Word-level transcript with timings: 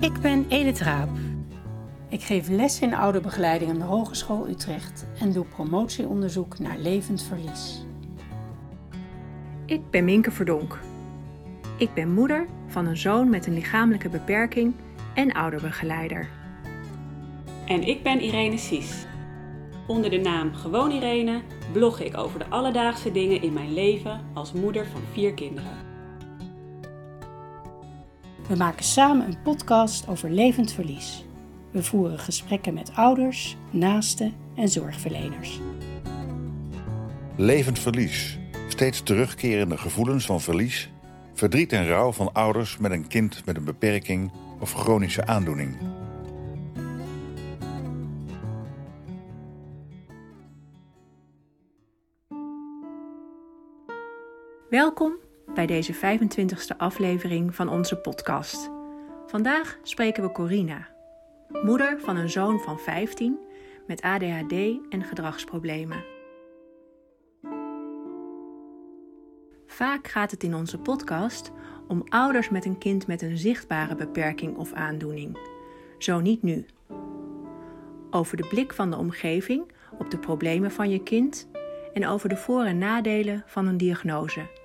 Ik 0.00 0.20
ben 0.20 0.46
Edith 0.48 0.80
Raap. 0.80 1.08
Ik 2.08 2.22
geef 2.22 2.48
les 2.48 2.80
in 2.80 2.94
ouderbegeleiding 2.94 3.70
aan 3.70 3.78
de 3.78 3.84
Hogeschool 3.84 4.48
Utrecht 4.48 5.06
en 5.20 5.32
doe 5.32 5.44
promotieonderzoek 5.44 6.58
naar 6.58 6.78
levend 6.78 7.22
verlies. 7.22 7.84
Ik 9.66 9.90
ben 9.90 10.04
Minke 10.04 10.30
Verdonk. 10.30 10.78
Ik 11.78 11.94
ben 11.94 12.14
moeder 12.14 12.46
van 12.66 12.86
een 12.86 12.96
zoon 12.96 13.30
met 13.30 13.46
een 13.46 13.54
lichamelijke 13.54 14.08
beperking 14.08 14.74
en 15.14 15.32
ouderbegeleider. 15.32 16.28
En 17.66 17.82
ik 17.82 18.02
ben 18.02 18.20
Irene 18.20 18.58
Sies. 18.58 19.06
Onder 19.86 20.10
de 20.10 20.18
naam 20.18 20.54
Gewoon 20.54 20.90
Irene 20.90 21.40
blog 21.72 22.00
ik 22.00 22.16
over 22.16 22.38
de 22.38 22.48
alledaagse 22.48 23.12
dingen 23.12 23.42
in 23.42 23.52
mijn 23.52 23.74
leven 23.74 24.20
als 24.34 24.52
moeder 24.52 24.86
van 24.86 25.00
vier 25.12 25.34
kinderen. 25.34 25.85
We 28.48 28.56
maken 28.56 28.84
samen 28.84 29.26
een 29.26 29.42
podcast 29.42 30.08
over 30.08 30.30
levend 30.30 30.72
verlies. 30.72 31.24
We 31.70 31.82
voeren 31.82 32.18
gesprekken 32.18 32.74
met 32.74 32.90
ouders, 32.94 33.56
naasten 33.70 34.34
en 34.54 34.68
zorgverleners. 34.68 35.60
Levend 37.36 37.78
verlies. 37.78 38.38
Steeds 38.68 39.02
terugkerende 39.02 39.76
gevoelens 39.76 40.26
van 40.26 40.40
verlies, 40.40 40.90
verdriet 41.34 41.72
en 41.72 41.86
rouw 41.86 42.12
van 42.12 42.32
ouders 42.32 42.76
met 42.76 42.90
een 42.90 43.06
kind 43.06 43.44
met 43.44 43.56
een 43.56 43.64
beperking 43.64 44.32
of 44.60 44.72
chronische 44.72 45.26
aandoening. 45.26 45.76
Welkom 54.70 55.25
bij 55.56 55.66
deze 55.66 55.94
25e 55.94 56.76
aflevering 56.76 57.54
van 57.54 57.68
onze 57.68 57.96
podcast. 57.96 58.70
Vandaag 59.26 59.78
spreken 59.82 60.22
we 60.22 60.32
Corina, 60.32 60.88
moeder 61.62 62.00
van 62.00 62.16
een 62.16 62.30
zoon 62.30 62.60
van 62.60 62.78
15 62.78 63.38
met 63.86 64.00
ADHD 64.00 64.52
en 64.88 65.02
gedragsproblemen. 65.02 66.04
Vaak 69.66 70.08
gaat 70.08 70.30
het 70.30 70.42
in 70.42 70.54
onze 70.54 70.78
podcast 70.78 71.52
om 71.88 72.04
ouders 72.08 72.48
met 72.48 72.64
een 72.64 72.78
kind 72.78 73.06
met 73.06 73.22
een 73.22 73.38
zichtbare 73.38 73.94
beperking 73.94 74.56
of 74.56 74.72
aandoening. 74.72 75.38
Zo 75.98 76.20
niet 76.20 76.42
nu. 76.42 76.66
Over 78.10 78.36
de 78.36 78.46
blik 78.48 78.72
van 78.72 78.90
de 78.90 78.96
omgeving 78.96 79.72
op 79.98 80.10
de 80.10 80.18
problemen 80.18 80.70
van 80.70 80.90
je 80.90 81.02
kind 81.02 81.48
en 81.92 82.06
over 82.06 82.28
de 82.28 82.36
voor- 82.36 82.64
en 82.64 82.78
nadelen 82.78 83.42
van 83.46 83.66
een 83.66 83.76
diagnose. 83.76 84.64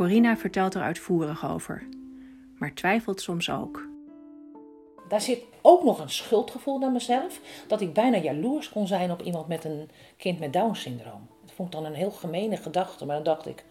Corina 0.00 0.36
vertelt 0.36 0.74
er 0.74 0.82
uitvoerig 0.82 1.46
over, 1.46 1.88
maar 2.58 2.74
twijfelt 2.74 3.20
soms 3.20 3.50
ook. 3.50 3.88
Daar 5.08 5.20
zit 5.20 5.42
ook 5.62 5.84
nog 5.84 6.00
een 6.00 6.10
schuldgevoel 6.10 6.78
naar 6.78 6.92
mezelf, 6.92 7.40
dat 7.66 7.80
ik 7.80 7.92
bijna 7.92 8.16
jaloers 8.16 8.68
kon 8.68 8.86
zijn 8.86 9.10
op 9.10 9.22
iemand 9.22 9.48
met 9.48 9.64
een 9.64 9.90
kind 10.16 10.38
met 10.38 10.52
Down-syndroom. 10.52 11.28
Dat 11.40 11.54
vond 11.54 11.74
ik 11.74 11.80
dan 11.80 11.84
een 11.90 11.94
heel 11.94 12.10
gemene 12.10 12.56
gedachte, 12.56 13.06
maar 13.06 13.14
dan 13.14 13.24
dacht 13.24 13.46
ik, 13.46 13.64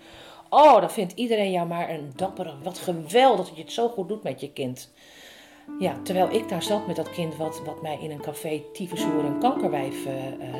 oh, 0.50 0.80
dan 0.80 0.92
vindt 0.92 1.14
iedereen 1.14 1.52
jou 1.52 1.68
maar 1.68 1.90
een 1.90 2.12
dappere, 2.16 2.54
wat 2.64 2.78
geweldig 2.78 3.48
dat 3.48 3.56
je 3.56 3.62
het 3.62 3.72
zo 3.72 3.90
goed 3.90 4.08
doet 4.08 4.24
met 4.24 4.40
je 4.40 4.54
kind. 4.54 4.94
Ja, 5.80 6.00
terwijl 6.04 6.32
ik 6.32 6.50
daar 6.50 6.64
zat 6.64 6.88
met 6.88 6.96
dat 6.96 7.10
kind 7.10 7.36
wat, 7.36 7.62
wat 7.66 7.82
mij 7.82 7.98
in 8.02 8.12
een 8.12 8.22
café 8.22 8.62
tyfushoer 8.74 9.26
en 9.26 9.40
kankerwijf 9.40 10.06
uh, 10.06 10.14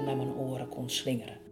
naar 0.06 0.18
mijn 0.18 0.34
oren 0.34 0.70
kon 0.70 0.90
slingeren. 0.90 1.49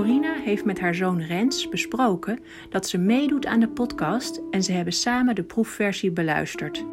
Corina 0.00 0.34
heeft 0.34 0.64
met 0.64 0.80
haar 0.80 0.94
zoon 0.94 1.20
Rens 1.20 1.68
besproken 1.68 2.38
dat 2.70 2.88
ze 2.88 2.98
meedoet 2.98 3.46
aan 3.46 3.60
de 3.60 3.68
podcast 3.68 4.40
en 4.50 4.62
ze 4.62 4.72
hebben 4.72 4.92
samen 4.92 5.34
de 5.34 5.42
proefversie 5.42 6.10
beluisterd. 6.10 6.84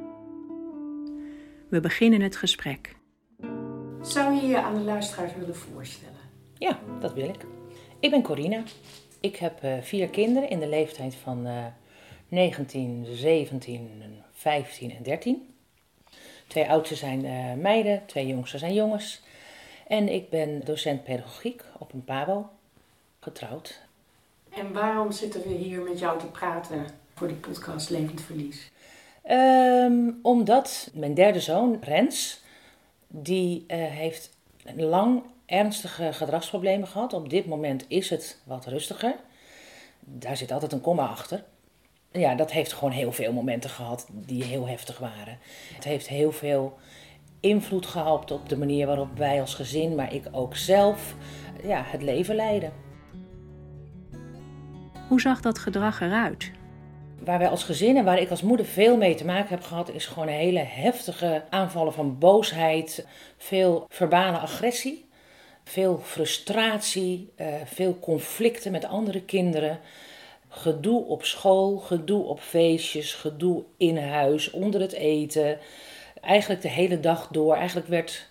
We 1.69 1.79
beginnen 1.79 2.21
het 2.21 2.35
gesprek. 2.35 2.95
Zou 4.01 4.33
je 4.33 4.47
je 4.47 4.61
aan 4.61 4.75
de 4.75 4.81
luisteraars 4.81 5.35
willen 5.35 5.55
voorstellen? 5.55 6.19
Ja, 6.57 6.79
dat 6.99 7.13
wil 7.13 7.29
ik. 7.29 7.45
Ik 7.99 8.09
ben 8.09 8.21
Corina. 8.21 8.63
Ik 9.19 9.35
heb 9.35 9.63
uh, 9.63 9.73
vier 9.81 10.07
kinderen 10.07 10.49
in 10.49 10.59
de 10.59 10.69
leeftijd 10.69 11.15
van 11.15 11.47
uh, 11.47 11.65
19, 12.27 13.05
17, 13.11 13.89
15 14.33 14.91
en 14.91 15.03
13. 15.03 15.55
Twee 16.47 16.69
oudste 16.69 16.95
zijn 16.95 17.25
uh, 17.25 17.53
meiden, 17.53 18.03
twee 18.05 18.27
jongste 18.27 18.57
zijn 18.57 18.73
jongens. 18.73 19.21
En 19.87 20.13
ik 20.13 20.29
ben 20.29 20.61
docent 20.65 21.03
pedagogiek 21.03 21.63
op 21.77 21.93
een 21.93 22.03
PABO 22.03 22.49
getrouwd. 23.27 23.81
En 24.49 24.73
waarom 24.73 25.11
zitten 25.11 25.41
we 25.41 25.53
hier 25.53 25.81
met 25.81 25.99
jou 25.99 26.19
te 26.19 26.25
praten 26.25 26.85
voor 27.13 27.27
de 27.27 27.33
podcast 27.33 27.89
Levend 27.89 28.21
Verlies? 28.21 28.71
Um, 29.29 30.19
omdat 30.21 30.89
mijn 30.93 31.13
derde 31.13 31.39
zoon, 31.39 31.77
Rens, 31.81 32.41
die 33.07 33.63
uh, 33.67 33.77
heeft 33.77 34.37
lang 34.75 35.23
ernstige 35.45 36.13
gedragsproblemen 36.13 36.87
gehad. 36.87 37.13
Op 37.13 37.29
dit 37.29 37.45
moment 37.45 37.85
is 37.87 38.09
het 38.09 38.41
wat 38.43 38.65
rustiger. 38.65 39.15
Daar 39.99 40.37
zit 40.37 40.51
altijd 40.51 40.71
een 40.71 40.81
komma 40.81 41.07
achter. 41.07 41.43
Ja, 42.11 42.35
dat 42.35 42.51
heeft 42.51 42.73
gewoon 42.73 42.91
heel 42.93 43.11
veel 43.11 43.33
momenten 43.33 43.69
gehad 43.69 44.07
die 44.11 44.43
heel 44.43 44.67
heftig 44.67 44.97
waren. 44.97 45.37
Het 45.75 45.83
heeft 45.83 46.07
heel 46.07 46.31
veel 46.31 46.77
invloed 47.39 47.85
gehad 47.85 48.31
op 48.31 48.49
de 48.49 48.57
manier 48.57 48.87
waarop 48.87 49.17
wij 49.17 49.41
als 49.41 49.53
gezin, 49.53 49.95
maar 49.95 50.13
ik 50.13 50.23
ook 50.31 50.55
zelf, 50.55 51.15
ja, 51.63 51.83
het 51.85 52.01
leven 52.01 52.35
leiden. 52.35 52.86
Hoe 55.07 55.21
zag 55.21 55.41
dat 55.41 55.59
gedrag 55.59 56.01
eruit? 56.01 56.51
Waar 57.19 57.39
wij 57.39 57.49
als 57.49 57.63
gezin 57.63 57.97
en 57.97 58.03
waar 58.03 58.19
ik 58.19 58.29
als 58.29 58.41
moeder 58.41 58.65
veel 58.65 58.97
mee 58.97 59.15
te 59.15 59.25
maken 59.25 59.49
heb 59.49 59.63
gehad, 59.63 59.89
is 59.89 60.05
gewoon 60.05 60.27
hele 60.27 60.59
heftige 60.59 61.43
aanvallen 61.49 61.93
van 61.93 62.17
boosheid, 62.17 63.05
veel 63.37 63.85
verbale 63.89 64.37
agressie, 64.37 65.05
veel 65.63 65.99
frustratie, 66.03 67.33
uh, 67.37 67.47
veel 67.65 67.99
conflicten 67.99 68.71
met 68.71 68.85
andere 68.85 69.21
kinderen, 69.21 69.79
gedoe 70.49 71.05
op 71.05 71.25
school, 71.25 71.77
gedoe 71.77 72.23
op 72.23 72.39
feestjes, 72.39 73.13
gedoe 73.13 73.63
in 73.77 73.97
huis, 73.97 74.51
onder 74.51 74.81
het 74.81 74.93
eten. 74.93 75.57
Eigenlijk 76.21 76.61
de 76.61 76.69
hele 76.69 76.99
dag 76.99 77.27
door. 77.31 77.55
Eigenlijk 77.55 77.87
werd 77.87 78.29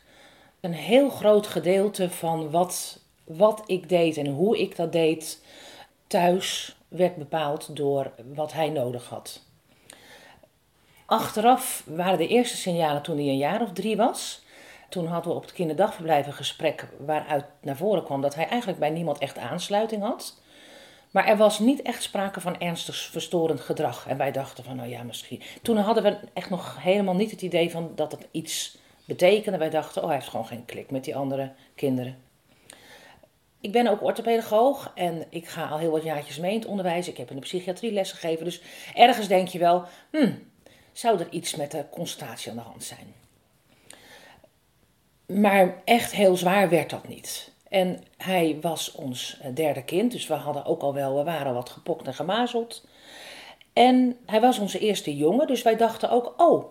een 0.60 0.74
heel 0.74 1.08
groot 1.08 1.46
gedeelte 1.46 2.10
van 2.10 2.50
wat, 2.50 3.00
wat 3.24 3.62
ik 3.66 3.88
deed 3.88 4.16
en 4.16 4.26
hoe 4.26 4.58
ik 4.60 4.76
dat 4.76 4.92
deed 4.92 5.40
thuis 6.06 6.76
werd 6.88 7.16
bepaald 7.16 7.76
door 7.76 8.12
wat 8.34 8.52
hij 8.52 8.68
nodig 8.68 9.08
had. 9.08 9.42
Achteraf 11.06 11.82
waren 11.86 12.18
de 12.18 12.28
eerste 12.28 12.56
signalen 12.56 13.02
toen 13.02 13.16
hij 13.16 13.26
een 13.26 13.36
jaar 13.36 13.62
of 13.62 13.72
drie 13.72 13.96
was. 13.96 14.44
Toen 14.88 15.06
hadden 15.06 15.30
we 15.30 15.36
op 15.36 15.42
het 15.42 15.52
kinderdagverblijf 15.52 16.26
een 16.26 16.32
gesprek 16.32 16.88
waaruit 16.98 17.44
naar 17.60 17.76
voren 17.76 18.04
kwam 18.04 18.20
dat 18.20 18.34
hij 18.34 18.48
eigenlijk 18.48 18.80
bij 18.80 18.90
niemand 18.90 19.18
echt 19.18 19.38
aansluiting 19.38 20.02
had. 20.02 20.40
Maar 21.10 21.26
er 21.26 21.36
was 21.36 21.58
niet 21.58 21.82
echt 21.82 22.02
sprake 22.02 22.40
van 22.40 22.58
ernstig 22.60 22.96
verstorend 22.96 23.60
gedrag. 23.60 24.06
En 24.06 24.16
wij 24.16 24.32
dachten 24.32 24.64
van, 24.64 24.76
nou 24.76 24.88
ja, 24.88 25.02
misschien. 25.02 25.42
Toen 25.62 25.76
hadden 25.76 26.02
we 26.02 26.18
echt 26.32 26.50
nog 26.50 26.82
helemaal 26.82 27.14
niet 27.14 27.30
het 27.30 27.42
idee 27.42 27.70
van 27.70 27.92
dat 27.94 28.12
het 28.12 28.26
iets 28.30 28.78
betekende. 29.04 29.58
Wij 29.58 29.70
dachten, 29.70 30.02
oh, 30.02 30.08
hij 30.08 30.16
heeft 30.16 30.28
gewoon 30.28 30.46
geen 30.46 30.64
klik 30.64 30.90
met 30.90 31.04
die 31.04 31.16
andere 31.16 31.52
kinderen. 31.74 32.16
Ik 33.66 33.72
ben 33.72 33.86
ook 33.86 34.02
orthopedagoog 34.02 34.92
en 34.94 35.24
ik 35.30 35.48
ga 35.48 35.68
al 35.68 35.78
heel 35.78 35.90
wat 35.90 36.02
jaartjes 36.02 36.38
mee 36.38 36.52
in 36.52 36.58
het 36.58 36.68
onderwijs. 36.68 37.08
Ik 37.08 37.16
heb 37.16 37.30
in 37.30 37.36
de 37.36 37.42
psychiatrie 37.42 37.92
lessen 37.92 38.18
gegeven. 38.18 38.44
Dus 38.44 38.60
ergens 38.94 39.28
denk 39.28 39.48
je 39.48 39.58
wel, 39.58 39.84
hmm, 40.10 40.42
zou 40.92 41.18
er 41.18 41.26
iets 41.30 41.54
met 41.54 41.70
de 41.70 41.84
constatie 41.90 42.50
aan 42.50 42.56
de 42.56 42.62
hand 42.62 42.84
zijn? 42.84 43.14
Maar 45.40 45.82
echt 45.84 46.12
heel 46.12 46.36
zwaar 46.36 46.68
werd 46.68 46.90
dat 46.90 47.08
niet. 47.08 47.52
En 47.68 48.02
hij 48.16 48.58
was 48.60 48.92
ons 48.92 49.40
derde 49.54 49.84
kind, 49.84 50.12
dus 50.12 50.26
we 50.26 50.34
hadden 50.34 50.64
ook 50.64 50.82
al 50.82 50.94
wel, 50.94 51.16
we 51.16 51.24
waren 51.24 51.54
wat 51.54 51.70
gepokt 51.70 52.06
en 52.06 52.14
gemazeld. 52.14 52.86
En 53.72 54.16
hij 54.26 54.40
was 54.40 54.58
onze 54.58 54.78
eerste 54.78 55.16
jongen, 55.16 55.46
dus 55.46 55.62
wij 55.62 55.76
dachten 55.76 56.10
ook, 56.10 56.34
oh, 56.36 56.64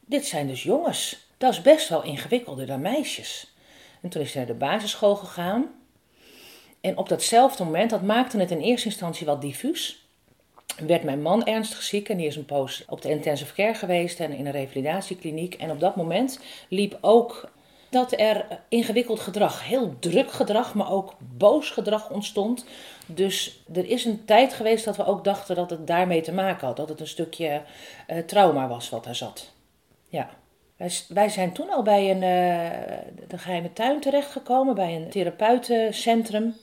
dit 0.00 0.26
zijn 0.26 0.46
dus 0.46 0.62
jongens. 0.62 1.26
Dat 1.38 1.52
is 1.52 1.62
best 1.62 1.88
wel 1.88 2.02
ingewikkelder 2.02 2.66
dan 2.66 2.80
meisjes. 2.80 3.54
En 4.00 4.08
toen 4.08 4.22
is 4.22 4.34
hij 4.34 4.44
naar 4.44 4.52
de 4.52 4.58
basisschool 4.58 5.16
gegaan. 5.16 5.82
En 6.84 6.96
op 6.96 7.08
datzelfde 7.08 7.64
moment, 7.64 7.90
dat 7.90 8.02
maakte 8.02 8.38
het 8.38 8.50
in 8.50 8.60
eerste 8.60 8.88
instantie 8.88 9.26
wat 9.26 9.40
diffuus. 9.40 10.06
Werd 10.86 11.02
mijn 11.02 11.22
man 11.22 11.44
ernstig 11.44 11.82
ziek 11.82 12.08
en 12.08 12.16
die 12.16 12.26
is 12.26 12.36
een 12.36 12.44
poos 12.44 12.84
op 12.88 13.02
de 13.02 13.10
intensive 13.10 13.54
care 13.54 13.74
geweest 13.74 14.20
en 14.20 14.32
in 14.32 14.46
een 14.46 14.52
revalidatiekliniek. 14.52 15.54
En 15.54 15.70
op 15.70 15.80
dat 15.80 15.96
moment 15.96 16.40
liep 16.68 16.98
ook 17.00 17.50
dat 17.90 18.20
er 18.20 18.46
ingewikkeld 18.68 19.20
gedrag, 19.20 19.64
heel 19.64 19.94
druk 19.98 20.32
gedrag, 20.32 20.74
maar 20.74 20.90
ook 20.90 21.14
boos 21.18 21.70
gedrag 21.70 22.10
ontstond. 22.10 22.64
Dus 23.06 23.62
er 23.74 23.88
is 23.88 24.04
een 24.04 24.24
tijd 24.24 24.52
geweest 24.52 24.84
dat 24.84 24.96
we 24.96 25.06
ook 25.06 25.24
dachten 25.24 25.56
dat 25.56 25.70
het 25.70 25.86
daarmee 25.86 26.20
te 26.20 26.32
maken 26.32 26.66
had. 26.66 26.76
Dat 26.76 26.88
het 26.88 27.00
een 27.00 27.06
stukje 27.06 27.62
uh, 28.08 28.18
trauma 28.18 28.68
was 28.68 28.90
wat 28.90 29.04
daar 29.04 29.14
zat. 29.16 29.52
Ja. 30.08 30.30
Wij, 31.08 31.28
zijn 31.28 31.52
toen 31.52 31.70
al 31.70 31.82
bij 31.82 32.10
een, 32.10 32.16
uh, 32.16 33.28
de 33.28 33.38
geheime 33.38 33.72
tuin 33.72 34.00
terechtgekomen, 34.00 34.74
bij 34.74 34.96
een 34.96 35.10
therapeutencentrum. 35.10 36.54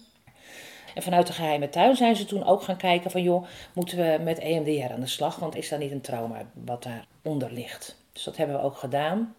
En 0.95 1.01
vanuit 1.01 1.27
de 1.27 1.33
geheime 1.33 1.69
tuin 1.69 1.95
zijn 1.95 2.15
ze 2.15 2.25
toen 2.25 2.45
ook 2.45 2.63
gaan 2.63 2.77
kijken 2.77 3.11
van 3.11 3.21
joh, 3.23 3.45
moeten 3.73 3.97
we 3.97 4.19
met 4.23 4.39
EMDR 4.39 4.93
aan 4.93 4.99
de 4.99 5.07
slag? 5.07 5.35
Want 5.35 5.55
is 5.55 5.69
daar 5.69 5.79
niet 5.79 5.91
een 5.91 6.01
trauma 6.01 6.41
wat 6.53 6.83
daaronder 6.83 7.51
ligt? 7.51 7.97
Dus 8.13 8.23
dat 8.23 8.37
hebben 8.37 8.55
we 8.55 8.61
ook 8.61 8.77
gedaan. 8.77 9.35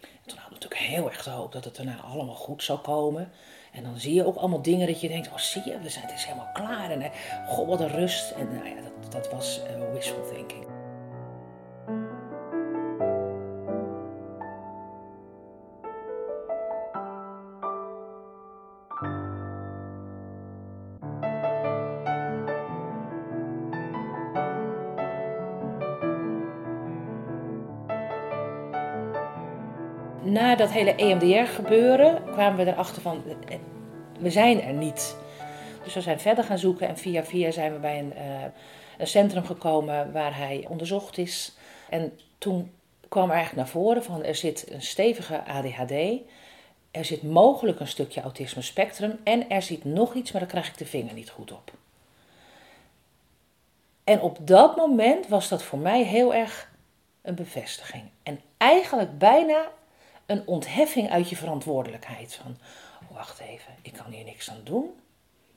En 0.00 0.30
toen 0.30 0.38
hadden 0.38 0.58
we 0.58 0.64
natuurlijk 0.64 0.80
heel 0.80 1.10
erg 1.10 1.24
hoop 1.24 1.52
dat 1.52 1.64
het 1.64 1.76
daarna 1.76 2.00
allemaal 2.00 2.34
goed 2.34 2.62
zou 2.62 2.78
komen. 2.78 3.32
En 3.72 3.82
dan 3.82 3.98
zie 3.98 4.14
je 4.14 4.26
ook 4.26 4.36
allemaal 4.36 4.62
dingen 4.62 4.86
dat 4.86 5.00
je 5.00 5.08
denkt, 5.08 5.28
oh 5.28 5.36
zie 5.36 5.62
je, 5.64 5.78
we 5.78 5.88
zijn, 5.88 6.04
het 6.04 6.14
is 6.14 6.24
helemaal 6.24 6.52
klaar. 6.52 6.90
En 6.90 7.12
god, 7.46 7.66
wat 7.66 7.80
een 7.80 7.88
rust. 7.88 8.30
En 8.30 8.54
nou 8.54 8.68
ja, 8.68 8.74
dat, 8.74 9.12
dat 9.12 9.30
was 9.32 9.60
uh, 9.76 9.92
wishful 9.92 10.28
thinking. 10.32 10.73
Hele 30.74 30.94
EMDR 30.94 31.52
gebeuren 31.52 32.22
kwamen 32.32 32.64
we 32.64 32.72
erachter 32.72 33.02
van, 33.02 33.22
we 34.18 34.30
zijn 34.30 34.62
er 34.62 34.72
niet. 34.72 35.16
Dus 35.84 35.94
we 35.94 36.00
zijn 36.00 36.20
verder 36.20 36.44
gaan 36.44 36.58
zoeken 36.58 36.88
en 36.88 36.98
via 36.98 37.24
via 37.24 37.50
zijn 37.50 37.72
we 37.72 37.78
bij 37.78 37.98
een, 37.98 38.12
uh, 38.16 38.42
een 38.98 39.06
centrum 39.06 39.44
gekomen 39.44 40.12
waar 40.12 40.36
hij 40.36 40.64
onderzocht 40.68 41.18
is. 41.18 41.52
En 41.88 42.18
toen 42.38 42.72
kwam 43.08 43.28
er 43.28 43.34
eigenlijk 43.34 43.64
naar 43.64 43.82
voren 43.82 44.02
van 44.02 44.24
er 44.24 44.34
zit 44.34 44.70
een 44.70 44.82
stevige 44.82 45.44
ADHD, 45.44 45.92
er 46.90 47.04
zit 47.04 47.22
mogelijk 47.22 47.80
een 47.80 47.88
stukje 47.88 48.20
autisme 48.20 48.62
spectrum 48.62 49.18
en 49.24 49.48
er 49.50 49.62
zit 49.62 49.84
nog 49.84 50.14
iets, 50.14 50.32
maar 50.32 50.40
daar 50.40 50.50
krijg 50.50 50.68
ik 50.68 50.78
de 50.78 50.86
vinger 50.86 51.14
niet 51.14 51.30
goed 51.30 51.52
op. 51.52 51.72
En 54.04 54.20
op 54.20 54.38
dat 54.40 54.76
moment 54.76 55.28
was 55.28 55.48
dat 55.48 55.62
voor 55.62 55.78
mij 55.78 56.04
heel 56.04 56.34
erg 56.34 56.70
een 57.22 57.34
bevestiging. 57.34 58.02
En 58.22 58.40
eigenlijk 58.56 59.18
bijna 59.18 59.68
een 60.26 60.46
ontheffing 60.46 61.10
uit 61.10 61.28
je 61.28 61.36
verantwoordelijkheid. 61.36 62.34
Van, 62.34 62.58
oh, 63.02 63.16
wacht 63.16 63.38
even, 63.38 63.74
ik 63.82 63.92
kan 63.92 64.12
hier 64.12 64.24
niks 64.24 64.50
aan 64.50 64.60
doen. 64.64 64.90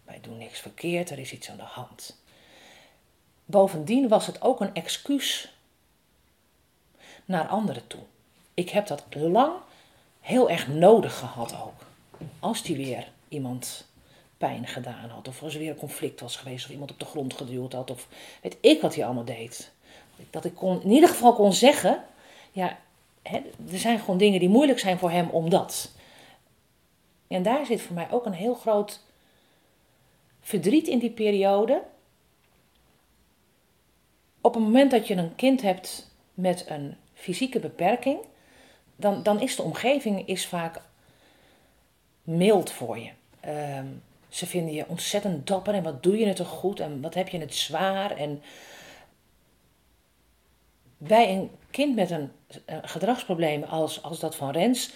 Wij 0.04 0.20
doen 0.22 0.38
niks 0.38 0.60
verkeerd, 0.60 1.10
er 1.10 1.20
is 1.20 1.32
iets 1.32 1.50
aan 1.50 1.58
de 1.58 1.64
hand. 1.64 2.22
Bovendien 3.46 4.08
was 4.08 4.28
het 4.28 4.42
ook 4.42 4.62
een 4.62 4.74
excuus 4.74 5.54
naar 7.26 7.48
anderen 7.48 7.88
toe. 7.88 8.02
Ik 8.54 8.70
heb 8.70 8.88
dat 8.88 9.06
lang 9.10 9.54
heel 10.20 10.50
erg 10.50 10.68
nodig 10.68 11.18
gehad 11.18 11.56
ook. 11.64 11.86
Als 12.40 12.64
die 12.64 12.76
weer 12.76 13.08
iemand 13.28 13.86
pijn 14.38 14.68
gedaan 14.68 15.10
had, 15.10 15.28
of 15.28 15.44
als 15.44 15.54
er 15.54 15.60
weer 15.60 15.70
een 15.70 15.76
conflict 15.76 16.20
was 16.20 16.36
geweest, 16.36 16.66
of 16.66 16.72
iemand 16.72 16.92
op 16.92 17.00
de 17.00 17.06
grond 17.06 17.34
geduwd 17.34 17.74
had, 17.74 17.92
of 17.92 18.08
weet 18.42 18.58
ik 18.62 18.82
wat 18.82 18.96
hij 18.96 19.06
allemaal 19.06 19.26
deed. 19.26 19.72
Dat 20.30 20.46
ik 20.46 20.56
kon, 20.56 20.82
in 20.82 20.92
ieder 20.92 21.10
geval 21.10 21.34
kon 21.34 21.54
zeggen: 21.54 22.04
Ja, 22.52 22.78
er 23.72 23.80
zijn 23.80 24.00
gewoon 24.00 24.18
dingen 24.18 24.40
die 24.40 24.50
moeilijk 24.50 24.80
zijn 24.80 24.98
voor 24.98 25.12
hem 25.12 25.30
omdat. 25.30 25.92
En 27.28 27.44
daar 27.44 27.66
zit 27.66 27.82
voor 27.82 27.96
mij 27.96 28.12
ook 28.12 28.26
een 28.26 28.34
heel 28.34 28.54
groot 28.54 29.02
verdriet 30.42 30.88
in 30.88 31.00
die 31.00 31.12
periode. 31.12 31.84
Op 34.42 34.54
het 34.54 34.64
moment 34.64 34.92
dat 34.92 35.08
je 35.08 35.16
een 35.16 35.36
kind 35.36 35.62
hebt 35.62 36.12
met 36.34 36.70
een 36.70 36.96
fysieke 37.14 37.60
beperking, 37.60 38.20
dan, 38.96 39.24
dan 39.24 39.42
is 39.42 39.56
de 39.56 39.62
omgeving 39.62 40.28
is 40.28 40.48
vaak 40.48 40.82
mild 42.24 42.72
voor 42.72 42.98
je. 43.00 43.10
Ehm, 43.40 43.88
ze 44.30 44.46
vinden 44.46 44.74
je 44.74 44.88
ontzettend 44.88 45.48
dapper 45.48 45.74
en 45.74 45.84
wat 45.84 46.04
doe 46.04 46.18
je 46.18 46.26
het 46.26 46.36
toch 46.36 46.48
goed 46.48 46.80
en 46.80 47.02
wat 47.02 47.14
heb 47.14 47.28
je 47.28 47.40
het 47.40 47.56
zwaar. 47.56 48.12
En 48.12 48.42
bij 50.98 51.36
een 51.36 51.50
kind 51.78 51.96
met 51.96 52.12
een, 52.12 52.32
gedragsprobleem 52.82 53.64
als, 53.64 54.04
als 54.04 54.20
dat 54.20 54.36
van 54.36 54.52
Rens 54.52 54.90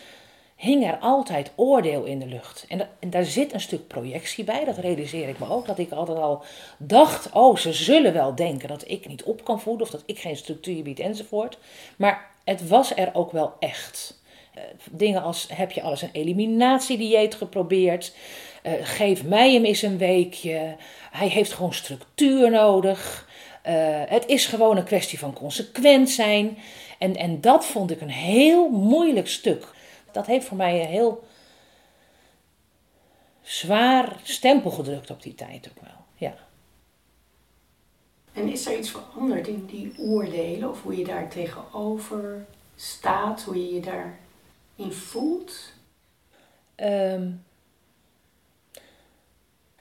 hing 0.55 0.87
er 0.87 0.97
altijd 0.97 1.51
oordeel 1.55 2.03
in 2.03 2.19
de 2.19 2.25
lucht. 2.25 2.65
En, 2.67 2.89
en, 2.99 3.09
daar 3.09 3.23
zit 3.23 3.53
een 3.53 3.61
stuk 3.61 3.87
projectie 3.87 4.43
bij, 4.43 4.65
dat 4.65 4.77
realiseer 4.77 5.29
ik 5.29 5.39
me 5.39 5.49
ook. 5.49 5.65
Dat 5.65 5.79
ik 5.79 5.91
altijd 5.91 6.17
al 6.17 6.43
dacht, 6.77 7.31
oh, 7.31 7.57
ze 7.57 7.73
zullen 7.73 8.13
wel 8.13 8.35
denken 8.35 8.67
dat 8.67 8.83
ik 8.87 9.07
niet 9.07 9.23
op 9.23 9.43
kan 9.43 9.61
voeden... 9.61 9.85
of 9.85 9.91
dat 9.91 10.03
ik 10.05 10.19
geen 10.19 10.37
structuur 10.37 10.83
bied 10.83 10.99
enzovoort. 10.99 11.57
Maar 11.95 12.29
het 12.43 12.67
was 12.67 12.95
er 12.95 13.09
ook 13.13 13.31
wel 13.31 13.53
echt. 13.59 14.19
Uh, 14.55 14.63
dingen 14.91 15.23
als, 15.23 15.47
heb 15.53 15.71
je 15.71 15.81
alles 15.81 16.01
een 16.01 16.09
eliminatiedieet 16.11 17.35
geprobeerd? 17.35 18.15
Uh, 18.63 18.71
geef 18.81 19.23
mij 19.23 19.53
hem 19.53 19.65
eens 19.65 19.81
een 19.81 19.97
weekje. 19.97 20.75
Hij 21.11 21.27
heeft 21.27 21.53
gewoon 21.53 21.73
structuur 21.73 22.49
nodig. 22.49 23.29
Uh, 23.67 24.01
het 24.05 24.25
is 24.25 24.45
gewoon 24.45 24.77
een 24.77 24.83
kwestie 24.83 25.19
van 25.19 25.33
consequent 25.33 26.09
zijn. 26.09 26.57
En, 26.99 27.15
en 27.15 27.41
dat 27.41 27.65
vond 27.65 27.91
ik 27.91 28.01
een 28.01 28.09
heel 28.09 28.69
moeilijk 28.69 29.27
stuk. 29.27 29.67
Dat 30.11 30.25
heeft 30.25 30.45
voor 30.45 30.57
mij 30.57 30.81
een 30.81 30.87
heel 30.87 31.23
zwaar 33.41 34.19
stempel 34.23 34.71
gedrukt 34.71 35.09
op 35.09 35.21
die 35.21 35.35
tijd 35.35 35.69
ook 35.69 35.81
wel. 35.81 36.05
Ja. 36.15 36.35
En 38.33 38.51
is 38.51 38.65
er 38.65 38.77
iets 38.77 38.91
veranderd 38.91 39.47
in 39.47 39.65
die 39.65 39.93
oordelen 39.97 40.69
of 40.69 40.81
hoe 40.83 40.97
je 40.97 41.03
daar 41.03 41.29
tegenover 41.29 42.45
staat, 42.75 43.43
hoe 43.43 43.67
je 43.67 43.73
je 43.73 43.79
daarin 43.79 44.93
voelt? 44.93 45.73
Um, 46.75 47.43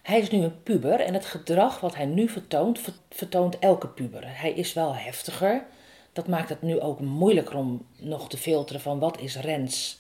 hij 0.03 0.19
is 0.19 0.31
nu 0.31 0.43
een 0.43 0.63
puber 0.63 1.01
en 1.01 1.15
het 1.15 1.25
gedrag 1.25 1.81
wat 1.81 1.95
hij 1.95 2.07
nu 2.07 2.29
vertoont, 2.29 2.81
vertoont 3.11 3.59
elke 3.59 3.89
puber. 3.89 4.23
Hij 4.25 4.53
is 4.53 4.73
wel 4.73 4.95
heftiger. 4.95 5.67
Dat 6.13 6.29
maakt 6.29 6.49
het 6.49 6.63
nu 6.63 6.81
ook 6.81 7.01
moeilijker 7.01 7.57
om 7.57 7.87
nog 7.97 8.29
te 8.29 8.37
filteren 8.37 8.81
van 8.81 8.99
wat 8.99 9.21
is 9.21 9.37
Rens 9.37 9.99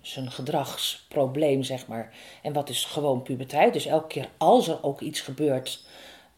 zijn 0.00 0.30
gedragsprobleem, 0.30 1.62
zeg 1.62 1.86
maar. 1.86 2.14
En 2.42 2.52
wat 2.52 2.68
is 2.68 2.84
gewoon 2.84 3.22
puberteit. 3.22 3.72
Dus 3.72 3.86
elke 3.86 4.06
keer 4.06 4.28
als 4.36 4.68
er 4.68 4.82
ook 4.82 5.00
iets 5.00 5.20
gebeurt, 5.20 5.84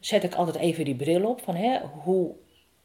zet 0.01 0.25
ik 0.25 0.35
altijd 0.35 0.57
even 0.57 0.85
die 0.85 0.97
bril 0.97 1.29
op 1.29 1.43
van 1.43 1.55
hè, 1.55 1.81
hoe, 1.81 2.35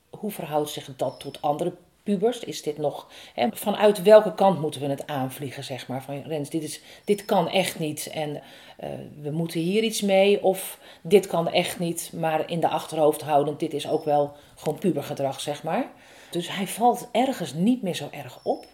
hoe 0.10 0.32
verhoudt 0.32 0.70
zich 0.70 0.96
dat 0.96 1.20
tot 1.20 1.42
andere 1.42 1.74
pubers? 2.04 2.40
Is 2.40 2.62
dit 2.62 2.78
nog, 2.78 3.08
hè, 3.34 3.48
vanuit 3.52 4.02
welke 4.02 4.34
kant 4.34 4.60
moeten 4.60 4.82
we 4.82 4.88
het 4.88 5.08
aanvliegen, 5.08 5.64
zeg 5.64 5.88
maar? 5.88 6.04
Van 6.04 6.22
Rens, 6.22 6.50
dit, 6.50 6.64
is, 6.64 6.82
dit 7.06 7.26
kan 7.26 7.50
echt 7.50 7.80
niet 7.80 8.08
en 8.08 8.30
uh, 8.30 8.90
we 9.22 9.32
moeten 9.32 9.60
hier 9.60 9.84
iets 9.84 10.02
mee. 10.02 10.44
Of 10.44 10.80
dit 11.02 11.28
kan 11.28 11.48
echt 11.48 11.80
niet, 11.80 12.12
maar 12.14 12.50
in 12.50 12.60
de 12.60 12.68
achterhoofd 12.68 13.22
houdend, 13.22 13.60
dit 13.60 13.74
is 13.74 13.88
ook 13.88 14.04
wel 14.04 14.36
gewoon 14.56 14.80
pubergedrag, 14.80 15.40
zeg 15.40 15.64
maar. 15.64 15.92
Dus 16.32 16.56
hij 16.56 16.68
valt 16.68 17.10
ergens 17.12 17.54
niet 17.54 17.82
meer 17.82 17.96
zo 17.96 18.08
erg 18.12 18.40
op. 18.44 18.66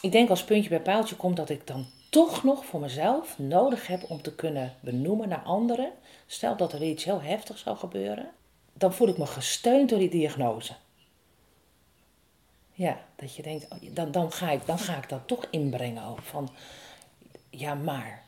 Ik 0.00 0.12
denk 0.12 0.30
als 0.30 0.44
puntje 0.44 0.68
bij 0.68 0.80
paaltje 0.80 1.16
komt 1.16 1.36
dat 1.36 1.50
ik 1.50 1.66
dan 1.66 1.86
toch 2.10 2.44
nog 2.44 2.64
voor 2.64 2.80
mezelf 2.80 3.38
nodig 3.38 3.86
heb 3.86 4.10
om 4.10 4.22
te 4.22 4.34
kunnen 4.34 4.74
benoemen 4.80 5.28
naar 5.28 5.42
anderen. 5.44 5.92
Stel 6.26 6.56
dat 6.56 6.72
er 6.72 6.82
iets 6.82 7.04
heel 7.04 7.22
heftigs 7.22 7.62
zou 7.62 7.76
gebeuren, 7.76 8.30
dan 8.72 8.94
voel 8.94 9.08
ik 9.08 9.18
me 9.18 9.26
gesteund 9.26 9.88
door 9.88 9.98
die 9.98 10.10
diagnose. 10.10 10.72
Ja, 12.72 13.00
dat 13.16 13.36
je 13.36 13.42
denkt, 13.42 13.66
oh, 13.70 13.78
dan, 13.94 14.10
dan, 14.10 14.32
ga, 14.32 14.50
ik, 14.50 14.66
dan 14.66 14.78
ga 14.78 14.96
ik 14.96 15.08
dat 15.08 15.26
toch 15.26 15.46
inbrengen 15.50 16.04
ook. 16.04 16.22
Van, 16.22 16.50
ja, 17.50 17.74
maar. 17.74 18.22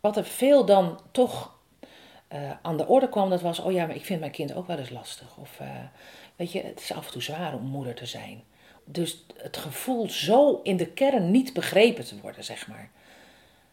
Wat 0.00 0.16
er 0.16 0.24
veel 0.24 0.64
dan 0.64 1.00
toch 1.10 1.54
uh, 2.32 2.50
aan 2.62 2.76
de 2.76 2.86
orde 2.86 3.08
kwam, 3.08 3.30
dat 3.30 3.40
was, 3.40 3.58
oh 3.58 3.72
ja, 3.72 3.86
maar 3.86 3.96
ik 3.96 4.04
vind 4.04 4.20
mijn 4.20 4.32
kind 4.32 4.54
ook 4.54 4.66
wel 4.66 4.78
eens 4.78 4.90
lastig. 4.90 5.36
Of, 5.36 5.60
uh, 5.60 5.68
weet 6.36 6.52
je, 6.52 6.62
het 6.62 6.80
is 6.80 6.92
af 6.92 7.06
en 7.06 7.12
toe 7.12 7.22
zwaar 7.22 7.54
om 7.54 7.62
moeder 7.62 7.94
te 7.94 8.06
zijn. 8.06 8.44
Dus 8.84 9.24
het 9.36 9.56
gevoel 9.56 10.10
zo 10.10 10.60
in 10.62 10.76
de 10.76 10.86
kern 10.86 11.30
niet 11.30 11.52
begrepen 11.52 12.04
te 12.04 12.20
worden, 12.20 12.44
zeg 12.44 12.68
maar. 12.68 12.90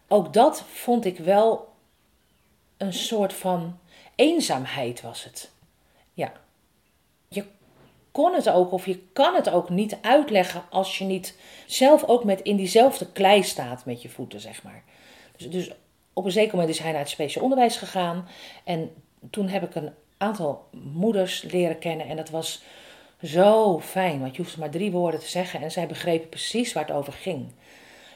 Ook 0.08 0.34
dat 0.34 0.62
vond 0.62 1.06
ik 1.06 1.18
wel 1.18 1.74
een 2.78 2.94
soort 2.94 3.34
van 3.34 3.80
eenzaamheid 4.16 5.02
was 5.02 5.24
het. 5.24 5.52
Ja. 6.14 6.32
Je 7.28 7.46
kon 8.12 8.34
het 8.34 8.50
ook 8.50 8.72
of 8.72 8.86
je 8.86 9.00
kan 9.14 9.36
het 9.36 9.50
ook 9.50 9.70
niet 9.70 9.98
uitleggen 10.02 10.64
als 10.70 10.98
je 10.98 11.04
niet 11.04 11.36
zelf 11.66 12.04
ook 12.04 12.24
met 12.24 12.42
in 12.42 12.56
diezelfde 12.56 13.12
klei 13.12 13.44
staat 13.44 13.86
met 13.86 14.02
je 14.02 14.10
voeten, 14.10 14.40
zeg 14.40 14.64
maar. 14.64 14.84
Dus, 15.38 15.50
dus 15.50 15.72
op 16.14 16.26
een 16.26 16.32
zeker 16.32 16.52
moment 16.52 16.70
is 16.70 16.80
hij 16.80 16.92
naar 16.92 17.00
het 17.00 17.10
speciaal 17.10 17.44
onderwijs 17.44 17.78
gegaan. 17.78 18.28
En 18.64 18.92
toen 19.30 19.48
heb 19.48 19.64
ik 19.64 19.76
een 19.76 19.94
aantal 20.18 20.68
moeders 20.72 21.42
leren 21.42 21.80
kennen. 21.80 22.08
En 22.08 22.16
dat 22.16 22.30
was 22.30 22.64
zo 23.24 23.80
fijn, 23.80 24.20
want 24.20 24.36
je 24.36 24.42
hoefde 24.42 24.60
maar 24.60 24.70
drie 24.70 24.92
woorden 24.92 25.20
te 25.20 25.30
zeggen. 25.30 25.62
En 25.62 25.72
zij 25.72 25.88
begrepen 25.88 26.30
precies 26.30 26.74
waar 26.74 26.86
het 26.86 26.96
over 26.96 27.14
ging. 27.14 27.52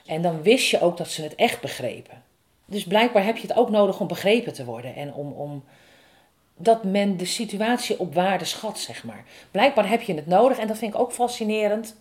En 0.06 0.22
dan 0.22 0.42
wist 0.42 0.70
je 0.70 0.82
ook 0.82 0.98
dat 0.98 1.10
ze 1.10 1.22
het 1.22 1.36
echt 1.36 1.62
begrepen. 1.62 2.24
Dus 2.66 2.84
blijkbaar 2.84 3.26
heb 3.26 3.38
je 3.38 3.48
het 3.48 3.58
ook 3.58 3.70
nodig 3.70 4.00
om 4.00 4.08
begrepen 4.08 4.54
te 4.54 4.66
worden. 4.66 4.96
En 4.96 5.14
om, 5.14 5.32
om 5.32 5.64
dat 6.58 6.84
men 6.84 7.18
de 7.18 7.26
situatie 7.26 8.00
op 8.00 8.14
waarde 8.14 8.46
schat, 8.46 8.80
zeg 8.80 9.04
maar. 9.04 9.26
Blijkbaar 9.52 9.90
heb 9.90 10.02
je 10.02 10.14
het 10.14 10.28
nodig 10.28 10.58
en 10.58 10.68
dat 10.68 10.78
vind 10.78 10.94
ik 10.94 11.00
ook 11.00 11.12
fascinerend. 11.12 11.96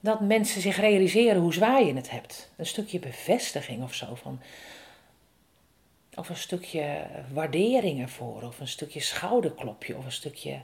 Dat 0.00 0.20
mensen 0.20 0.60
zich 0.60 0.76
realiseren 0.76 1.40
hoe 1.40 1.54
zwaar 1.54 1.84
je 1.84 1.94
het 1.94 2.10
hebt. 2.10 2.50
Een 2.56 2.66
stukje 2.66 2.98
bevestiging 2.98 3.82
of 3.82 3.94
zo. 3.94 4.14
Van, 4.14 4.40
of 6.14 6.28
een 6.28 6.36
stukje 6.36 7.06
waardering 7.32 8.00
ervoor. 8.00 8.42
Of 8.42 8.60
een 8.60 8.68
stukje 8.68 9.00
schouderklopje. 9.00 9.96
Of 9.96 10.04
een 10.04 10.12
stukje. 10.12 10.60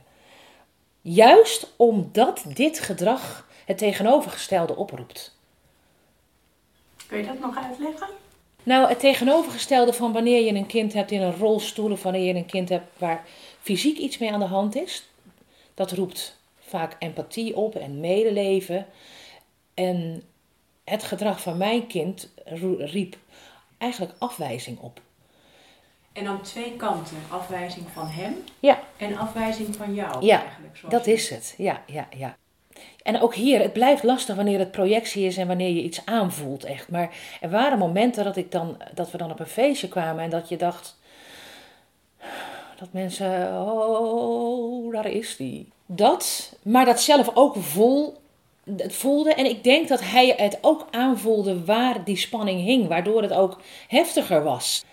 Juist 1.01 1.73
omdat 1.75 2.45
dit 2.47 2.79
gedrag 2.79 3.49
het 3.65 3.77
tegenovergestelde 3.77 4.75
oproept. 4.75 5.37
Kun 7.07 7.17
je 7.17 7.25
dat 7.25 7.39
nog 7.39 7.57
uitleggen? 7.57 8.07
Nou, 8.63 8.89
het 8.89 8.99
tegenovergestelde 8.99 9.93
van 9.93 10.13
wanneer 10.13 10.41
je 10.41 10.53
een 10.53 10.65
kind 10.65 10.93
hebt 10.93 11.11
in 11.11 11.21
een 11.21 11.37
rolstoel 11.37 11.91
of 11.91 12.03
wanneer 12.03 12.25
je 12.25 12.33
een 12.33 12.45
kind 12.45 12.69
hebt 12.69 12.99
waar 12.99 13.23
fysiek 13.61 13.97
iets 13.97 14.17
mee 14.17 14.31
aan 14.31 14.39
de 14.39 14.45
hand 14.45 14.75
is, 14.75 15.09
dat 15.73 15.91
roept 15.91 16.39
vaak 16.59 16.95
empathie 16.99 17.55
op 17.55 17.75
en 17.75 17.99
medeleven. 17.99 18.85
En 19.73 20.23
het 20.83 21.03
gedrag 21.03 21.41
van 21.41 21.57
mijn 21.57 21.87
kind 21.87 22.29
riep 22.77 23.17
eigenlijk 23.77 24.13
afwijzing 24.17 24.79
op. 24.79 25.01
En 26.13 26.23
dan 26.23 26.41
twee 26.41 26.75
kanten, 26.75 27.17
afwijzing 27.29 27.85
van 27.93 28.07
hem 28.07 28.35
ja. 28.59 28.79
en 28.97 29.17
afwijzing 29.17 29.75
van 29.75 29.93
jou. 29.93 30.25
Ja, 30.25 30.41
eigenlijk, 30.41 30.89
dat 30.89 31.07
is 31.07 31.29
het. 31.29 31.53
Ja, 31.57 31.83
ja, 31.85 32.07
ja. 32.17 32.37
En 33.03 33.21
ook 33.21 33.35
hier, 33.35 33.61
het 33.61 33.73
blijft 33.73 34.03
lastig 34.03 34.35
wanneer 34.35 34.59
het 34.59 34.71
projectie 34.71 35.25
is 35.25 35.37
en 35.37 35.47
wanneer 35.47 35.69
je 35.69 35.83
iets 35.83 36.05
aanvoelt, 36.05 36.63
echt. 36.63 36.89
Maar 36.89 37.09
er 37.41 37.49
waren 37.49 37.77
momenten 37.77 38.23
dat, 38.23 38.37
ik 38.37 38.51
dan, 38.51 38.77
dat 38.93 39.11
we 39.11 39.17
dan 39.17 39.31
op 39.31 39.39
een 39.39 39.45
feestje 39.45 39.87
kwamen 39.87 40.23
en 40.23 40.29
dat 40.29 40.49
je 40.49 40.57
dacht. 40.57 40.97
Dat 42.79 42.87
mensen, 42.91 43.61
oh, 43.61 44.93
daar 44.93 45.11
is 45.11 45.35
die. 45.35 45.69
Dat, 45.85 46.53
maar 46.61 46.85
dat 46.85 47.01
zelf 47.01 47.31
ook 47.33 47.55
vol, 47.55 48.17
het 48.77 48.95
voelde. 48.95 49.33
En 49.33 49.45
ik 49.45 49.63
denk 49.63 49.87
dat 49.87 50.01
hij 50.01 50.33
het 50.37 50.57
ook 50.61 50.87
aanvoelde 50.91 51.65
waar 51.65 52.03
die 52.03 52.17
spanning 52.17 52.63
hing, 52.63 52.87
waardoor 52.87 53.21
het 53.21 53.33
ook 53.33 53.59
heftiger 53.87 54.43
was. 54.43 54.83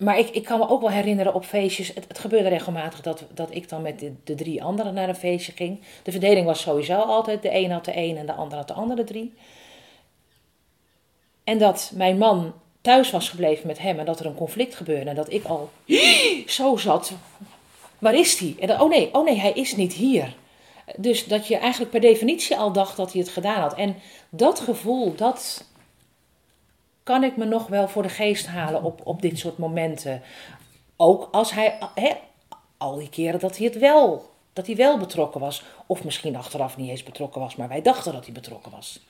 Maar 0.00 0.18
ik, 0.18 0.28
ik 0.28 0.44
kan 0.44 0.58
me 0.58 0.68
ook 0.68 0.80
wel 0.80 0.90
herinneren 0.90 1.34
op 1.34 1.44
feestjes. 1.44 1.88
Het, 1.94 2.18
gebeurde 2.18 2.48
regelmatig 2.48 3.00
dat, 3.00 3.24
dat 3.34 3.54
ik 3.54 3.68
dan 3.68 3.82
met 3.82 3.98
de, 3.98 4.12
de, 4.24 4.34
drie 4.34 4.62
anderen 4.62 4.94
naar 4.94 5.08
een 5.08 5.14
feestje 5.14 5.52
ging. 5.52 5.80
De 6.02 6.10
verdeling 6.10 6.46
was 6.46 6.60
sowieso 6.60 6.94
altijd: 6.94 7.42
de 7.42 7.54
een 7.54 7.70
had 7.70 7.84
de 7.84 7.96
een 7.96 8.16
en 8.16 8.26
de 8.26 8.32
ander 8.32 8.58
had 8.58 8.68
de 8.68 8.74
andere 8.74 9.04
drie. 9.04 9.34
En 11.44 11.58
dat 11.58 11.92
mijn 11.94 12.18
man 12.18 12.52
thuis 12.80 13.10
was 13.10 13.28
gebleven 13.28 13.66
met 13.66 13.78
hem 13.78 13.98
en 13.98 14.04
dat 14.04 14.20
er 14.20 14.26
een 14.26 14.34
conflict 14.34 14.74
gebeurde. 14.74 15.10
En 15.10 15.16
dat 15.16 15.32
ik 15.32 15.44
al 15.44 15.70
zo 16.46 16.76
zat. 16.76 17.12
Waar 17.98 18.14
is 18.14 18.38
hij? 18.38 18.56
En 18.60 18.66
dat, 18.66 18.80
oh 18.80 18.88
nee, 18.88 19.14
oh 19.14 19.24
nee, 19.24 19.38
hij 19.38 19.52
is 19.52 19.76
niet 19.76 19.92
hier. 19.92 20.36
Dus 20.96 21.26
dat 21.26 21.46
je 21.46 21.56
eigenlijk 21.56 21.90
per 21.90 22.00
definitie 22.00 22.56
al 22.56 22.72
dacht 22.72 22.96
dat 22.96 23.12
hij 23.12 23.20
het 23.20 23.30
gedaan 23.30 23.60
had. 23.60 23.74
En 23.74 23.96
dat 24.30 24.60
gevoel, 24.60 25.14
dat, 25.14 25.64
kan 27.10 27.24
ik 27.24 27.36
me 27.36 27.44
nog 27.44 27.66
wel 27.66 27.88
voor 27.88 28.02
de 28.02 28.08
geest 28.08 28.46
halen 28.46 28.82
op, 28.82 29.00
op 29.06 29.22
dit 29.22 29.38
soort 29.38 29.58
momenten. 29.58 30.22
Ook 30.96 31.28
als 31.32 31.52
hij, 31.52 31.78
al 32.76 32.96
die 32.96 33.08
keren 33.08 33.40
dat 33.40 33.56
hij 33.56 33.66
het 33.66 33.78
wel, 33.78 34.30
dat 34.52 34.66
hij 34.66 34.76
wel 34.76 34.98
betrokken 34.98 35.40
was. 35.40 35.62
Of 35.86 36.04
misschien 36.04 36.36
achteraf 36.36 36.76
niet 36.76 36.90
eens 36.90 37.02
betrokken 37.02 37.40
was, 37.40 37.56
maar 37.56 37.68
wij 37.68 37.82
dachten 37.82 38.12
dat 38.12 38.24
hij 38.24 38.34
betrokken 38.34 38.70
was. 38.70 39.00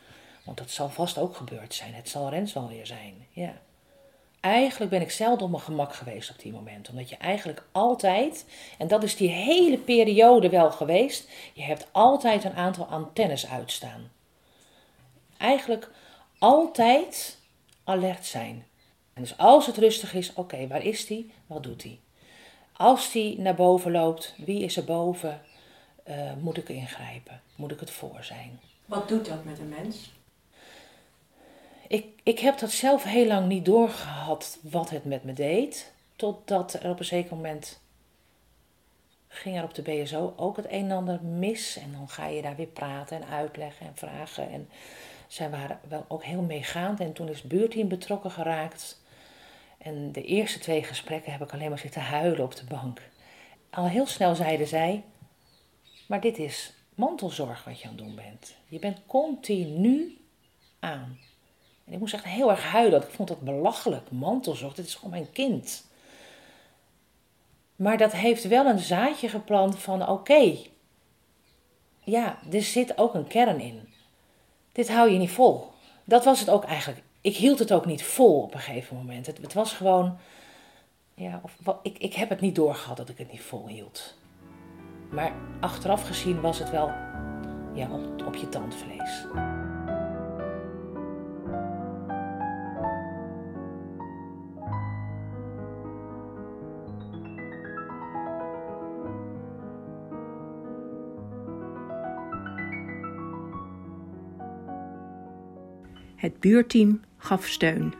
Want 0.45 0.59
dat 0.59 0.71
zal 0.71 0.89
vast 0.89 1.19
ook 1.19 1.37
gebeurd 1.37 1.75
zijn. 1.75 1.95
Het 1.95 2.09
zal 2.09 2.29
Rens 2.29 2.53
wel 2.53 2.69
weer 2.69 2.87
zijn. 2.87 3.27
Ja. 3.31 3.53
Eigenlijk 4.41 4.91
ben 4.91 5.01
ik 5.01 5.11
zelden 5.11 5.45
op 5.45 5.51
mijn 5.51 5.63
gemak 5.63 5.95
geweest 5.95 6.31
op 6.31 6.39
die 6.39 6.53
momenten. 6.53 6.93
Omdat 6.93 7.09
je 7.09 7.17
eigenlijk 7.17 7.63
altijd, 7.73 8.45
en 8.79 8.89
dat 8.89 9.03
is 9.03 9.17
die 9.17 9.29
hele 9.31 9.79
periode 9.79 10.49
wel 10.49 10.71
geweest, 10.71 11.29
je 11.53 11.63
hebt 11.63 11.87
altijd 11.91 12.45
een 12.45 12.57
aantal 12.57 12.85
antennes 12.85 13.49
uitstaan. 13.49 14.11
Eigenlijk 15.39 15.91
altijd 16.39 17.39
alert 17.91 18.27
zijn. 18.27 18.67
En 19.13 19.23
dus 19.23 19.39
als 19.39 19.67
het 19.67 19.77
rustig 19.77 20.15
is, 20.15 20.33
oké, 20.35 20.67
waar 20.67 20.85
is 20.85 21.07
die? 21.07 21.33
Wat 21.47 21.63
doet 21.63 21.83
hij? 21.83 21.99
Als 22.73 23.13
die 23.13 23.41
naar 23.41 23.55
boven 23.55 23.93
loopt, 23.93 24.35
wie 24.37 24.63
is 24.63 24.77
er 24.77 24.85
boven? 24.85 25.41
Uh, 26.09 26.33
moet 26.41 26.57
ik 26.57 26.69
ingrijpen? 26.69 27.41
Moet 27.57 27.71
ik 27.71 27.81
het 27.81 27.91
voor 27.91 28.25
zijn? 28.25 28.61
Wat 28.87 29.09
doet 29.09 29.27
dat 29.27 29.45
met 29.45 29.59
een 29.59 29.69
mens? 29.69 30.13
Ik, 31.89 32.07
ik 32.23 32.39
heb 32.39 32.59
dat 32.59 32.71
zelf 32.71 33.03
heel 33.03 33.27
lang 33.27 33.47
niet 33.49 33.65
doorgehad 33.65 34.59
wat 34.63 34.91
het 34.91 35.05
met 35.05 35.25
me 35.25 35.33
deed. 35.33 35.93
Totdat 36.17 36.73
er 36.73 36.91
op 36.91 36.99
een 36.99 37.05
zeker 37.05 37.37
moment 37.37 37.81
ging 39.29 39.57
er 39.57 39.65
op 39.65 39.75
de 39.75 39.83
BSO 39.83 40.35
ook 40.37 40.57
het 40.57 40.67
een 40.69 40.85
en 40.85 40.91
ander 40.91 41.23
mis. 41.23 41.77
En 41.77 41.93
dan 41.93 42.09
ga 42.09 42.27
je 42.27 42.43
daar 42.43 42.57
weer 42.57 42.67
praten 42.67 43.23
en 43.23 43.29
uitleggen 43.29 43.87
en 43.87 43.97
vragen. 43.97 44.51
En 44.51 44.69
zij 45.31 45.51
waren 45.51 45.81
wel 45.89 46.05
ook 46.09 46.25
heel 46.25 46.43
meegaand 46.43 47.01
en 47.01 47.13
toen 47.13 47.29
is 47.29 47.39
het 47.39 47.49
buurteam 47.49 47.89
betrokken 47.89 48.31
geraakt. 48.31 49.03
En 49.79 50.13
de 50.13 50.23
eerste 50.23 50.59
twee 50.59 50.83
gesprekken 50.83 51.33
heb 51.33 51.41
ik 51.41 51.53
alleen 51.53 51.69
maar 51.69 51.79
zitten 51.79 52.03
huilen 52.03 52.45
op 52.45 52.57
de 52.57 52.65
bank. 52.65 53.01
Al 53.71 53.87
heel 53.87 54.07
snel 54.07 54.35
zeiden 54.35 54.67
zij: 54.67 55.05
Maar 56.09 56.21
dit 56.21 56.39
is 56.39 56.73
mantelzorg 56.95 57.65
wat 57.65 57.81
je 57.81 57.89
aan 57.89 57.95
het 57.95 58.05
doen 58.05 58.15
bent. 58.15 58.57
Je 58.69 58.79
bent 58.79 58.99
continu 59.07 60.19
aan. 60.81 61.19
En 61.85 61.93
ik 61.93 61.99
moest 61.99 62.15
echt 62.15 62.25
heel 62.25 62.51
erg 62.51 62.63
huilen. 62.63 63.03
Ik 63.03 63.09
vond 63.09 63.29
dat 63.29 63.41
belachelijk. 63.41 64.11
Mantelzorg, 64.11 64.75
dit 64.75 64.87
is 64.87 64.95
gewoon 64.95 65.11
mijn 65.11 65.33
kind. 65.33 65.85
Maar 67.77 67.99
dat 67.99 68.13
heeft 68.13 68.49
wel 68.49 68.67
een 68.67 68.79
zaadje 68.79 69.29
geplant 69.29 69.79
van: 69.79 70.09
oké, 70.09 70.57
ja, 72.01 72.39
er 72.53 72.63
zit 72.63 72.99
ook 72.99 73.15
een 73.15 73.27
kern 73.27 73.61
in 73.61 73.90
dit 74.81 74.91
hou 74.91 75.11
je 75.11 75.19
niet 75.19 75.31
vol. 75.31 75.71
Dat 76.05 76.25
was 76.25 76.41
het 76.41 76.51
ook 76.51 76.65
eigenlijk. 76.65 77.03
Ik 77.21 77.37
hield 77.37 77.59
het 77.59 77.73
ook 77.73 77.87
niet 77.87 78.03
vol 78.03 78.43
op 78.43 78.55
een 78.55 78.61
gegeven 78.61 78.97
moment. 78.97 79.27
Het, 79.27 79.39
het 79.39 79.53
was 79.53 79.73
gewoon, 79.73 80.19
ja, 81.15 81.41
of, 81.43 81.77
ik, 81.83 81.99
ik 81.99 82.15
heb 82.15 82.29
het 82.29 82.41
niet 82.41 82.55
doorgehad 82.55 82.97
dat 82.97 83.09
ik 83.09 83.19
het 83.19 83.33
niet 83.33 83.43
vol 83.43 83.67
hield. 83.67 84.15
Maar 85.11 85.33
achteraf 85.61 86.07
gezien 86.07 86.41
was 86.41 86.59
het 86.59 86.71
wel 86.71 86.87
ja, 87.75 87.89
op, 87.91 88.27
op 88.27 88.35
je 88.35 88.49
tandvlees. 88.49 89.27
Het 106.21 106.41
buurteam 106.41 107.01
gaf 107.17 107.47
steun. 107.47 107.95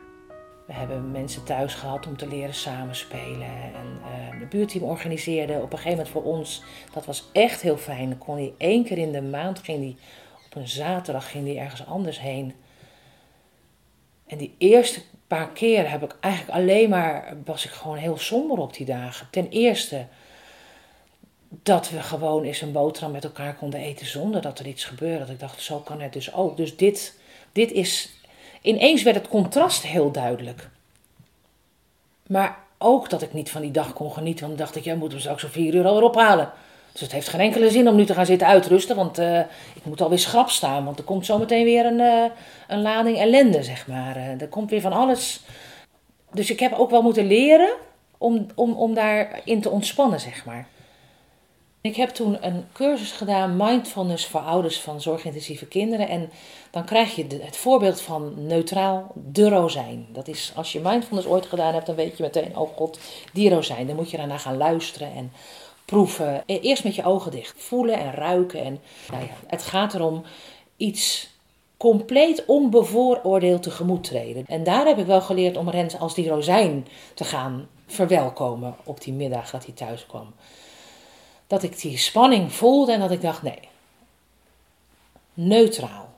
We 0.67 0.73
hebben 0.73 1.11
mensen 1.11 1.43
thuis 1.43 1.73
gehad 1.73 2.07
om 2.07 2.17
te 2.17 2.27
leren 2.27 2.53
samenspelen. 2.53 3.47
En 3.47 3.99
uh, 3.99 4.39
het 4.39 4.49
buurteam 4.49 4.83
organiseerde 4.83 5.53
op 5.53 5.61
een 5.61 5.77
gegeven 5.77 5.89
moment 5.89 6.09
voor 6.09 6.23
ons. 6.23 6.63
Dat 6.93 7.05
was 7.05 7.29
echt 7.33 7.61
heel 7.61 7.77
fijn. 7.77 8.09
Dan 8.09 8.17
kon 8.17 8.35
hij 8.35 8.53
één 8.57 8.83
keer 8.83 8.97
in 8.97 9.11
de 9.11 9.21
maand, 9.21 9.59
ging 9.59 9.79
hij, 9.79 9.95
op 10.45 10.55
een 10.55 10.67
zaterdag 10.67 11.31
ging 11.31 11.45
hij 11.47 11.57
ergens 11.57 11.85
anders 11.85 12.19
heen. 12.19 12.53
En 14.27 14.37
die 14.37 14.55
eerste 14.57 15.01
paar 15.27 15.49
keer 15.49 15.89
heb 15.89 16.03
ik 16.03 16.15
eigenlijk 16.19 16.57
alleen 16.57 16.89
maar, 16.89 17.37
was 17.45 17.65
ik 17.65 17.71
gewoon 17.71 17.97
heel 17.97 18.17
somber 18.17 18.57
op 18.57 18.73
die 18.73 18.85
dagen. 18.85 19.27
Ten 19.31 19.49
eerste 19.49 20.05
dat 21.49 21.89
we 21.89 22.01
gewoon 22.01 22.43
eens 22.43 22.61
een 22.61 22.71
boterham 22.71 23.11
met 23.11 23.23
elkaar 23.23 23.55
konden 23.55 23.79
eten 23.79 24.05
zonder 24.05 24.41
dat 24.41 24.59
er 24.59 24.67
iets 24.67 24.85
gebeurde. 24.85 25.19
Dat 25.19 25.29
ik 25.29 25.39
dacht, 25.39 25.61
zo 25.61 25.79
kan 25.79 26.01
het 26.01 26.13
dus 26.13 26.33
ook. 26.33 26.57
Dus 26.57 26.77
dit 26.77 27.19
dit 27.51 27.71
is. 27.71 28.09
Ineens 28.61 29.03
werd 29.03 29.15
het 29.15 29.27
contrast 29.27 29.83
heel 29.83 30.11
duidelijk. 30.11 30.69
Maar 32.27 32.57
ook 32.77 33.09
dat 33.09 33.21
ik 33.21 33.33
niet 33.33 33.49
van 33.49 33.61
die 33.61 33.71
dag 33.71 33.93
kon 33.93 34.11
genieten, 34.11 34.45
want 34.45 34.57
dan 34.57 34.65
dacht 34.65 34.77
ik, 34.77 34.83
jij 34.83 34.95
moet 34.95 35.11
hem 35.11 35.19
straks 35.19 35.43
om 35.43 35.49
vier 35.49 35.73
uur 35.73 35.85
alweer 35.85 36.03
ophalen. 36.03 36.51
Dus 36.91 37.01
het 37.01 37.11
heeft 37.11 37.27
geen 37.27 37.39
enkele 37.39 37.69
zin 37.69 37.87
om 37.87 37.95
nu 37.95 38.05
te 38.05 38.13
gaan 38.13 38.25
zitten 38.25 38.47
uitrusten, 38.47 38.95
want 38.95 39.19
uh, 39.19 39.39
ik 39.73 39.83
moet 39.83 40.01
alweer 40.01 40.19
schrap 40.19 40.49
staan, 40.49 40.85
want 40.85 40.97
er 40.97 41.03
komt 41.03 41.25
zometeen 41.25 41.63
weer 41.63 41.85
een, 41.85 41.99
uh, 41.99 42.23
een 42.67 42.81
lading 42.81 43.17
ellende, 43.17 43.63
zeg 43.63 43.87
maar. 43.87 44.17
Uh, 44.17 44.41
er 44.41 44.47
komt 44.47 44.69
weer 44.69 44.81
van 44.81 44.93
alles. 44.93 45.41
Dus 46.31 46.49
ik 46.51 46.59
heb 46.59 46.73
ook 46.73 46.89
wel 46.89 47.01
moeten 47.01 47.27
leren 47.27 47.73
om, 48.17 48.45
om, 48.55 48.73
om 48.73 48.93
daarin 48.93 49.61
te 49.61 49.69
ontspannen, 49.69 50.19
zeg 50.19 50.45
maar. 50.45 50.67
Ik 51.81 51.95
heb 51.95 52.09
toen 52.09 52.45
een 52.45 52.65
cursus 52.73 53.11
gedaan, 53.11 53.57
mindfulness 53.57 54.25
voor 54.27 54.39
ouders 54.39 54.79
van 54.79 55.01
zorgintensieve 55.01 55.65
kinderen. 55.65 56.07
En 56.07 56.29
dan 56.71 56.85
krijg 56.85 57.15
je 57.15 57.27
het 57.41 57.57
voorbeeld 57.57 58.01
van 58.01 58.33
neutraal 58.45 59.11
de 59.15 59.49
rozijn. 59.49 60.07
Dat 60.13 60.27
is, 60.27 60.51
als 60.55 60.71
je 60.71 60.79
mindfulness 60.79 61.27
ooit 61.27 61.45
gedaan 61.45 61.73
hebt, 61.73 61.85
dan 61.85 61.95
weet 61.95 62.17
je 62.17 62.23
meteen, 62.23 62.57
oh 62.57 62.75
god, 62.75 62.99
die 63.33 63.49
rozijn. 63.49 63.87
Dan 63.87 63.95
moet 63.95 64.11
je 64.11 64.17
daarna 64.17 64.37
gaan 64.37 64.57
luisteren 64.57 65.13
en 65.15 65.31
proeven. 65.85 66.43
E, 66.45 66.59
eerst 66.59 66.83
met 66.83 66.95
je 66.95 67.03
ogen 67.03 67.31
dicht, 67.31 67.53
voelen 67.57 67.99
en 67.99 68.11
ruiken. 68.11 68.63
En, 68.63 68.79
nou 69.11 69.23
ja, 69.23 69.29
het 69.47 69.63
gaat 69.63 69.93
erom 69.93 70.23
iets 70.77 71.29
compleet 71.77 72.45
onbevooroordeeld 72.45 73.63
tegemoet 73.63 74.03
treden. 74.03 74.45
En 74.47 74.63
daar 74.63 74.85
heb 74.85 74.97
ik 74.97 75.05
wel 75.05 75.21
geleerd 75.21 75.57
om 75.57 75.69
Rens 75.69 75.99
als 75.99 76.13
die 76.13 76.29
rozijn 76.29 76.87
te 77.13 77.23
gaan 77.23 77.67
verwelkomen 77.87 78.75
op 78.83 79.01
die 79.01 79.13
middag 79.13 79.51
dat 79.51 79.65
hij 79.65 79.73
thuis 79.73 80.05
kwam. 80.05 80.33
Dat 81.51 81.63
ik 81.63 81.81
die 81.81 81.97
spanning 81.97 82.51
voelde 82.51 82.91
en 82.91 82.99
dat 82.99 83.11
ik 83.11 83.21
dacht: 83.21 83.41
nee, 83.41 83.59
neutraal. 85.33 86.09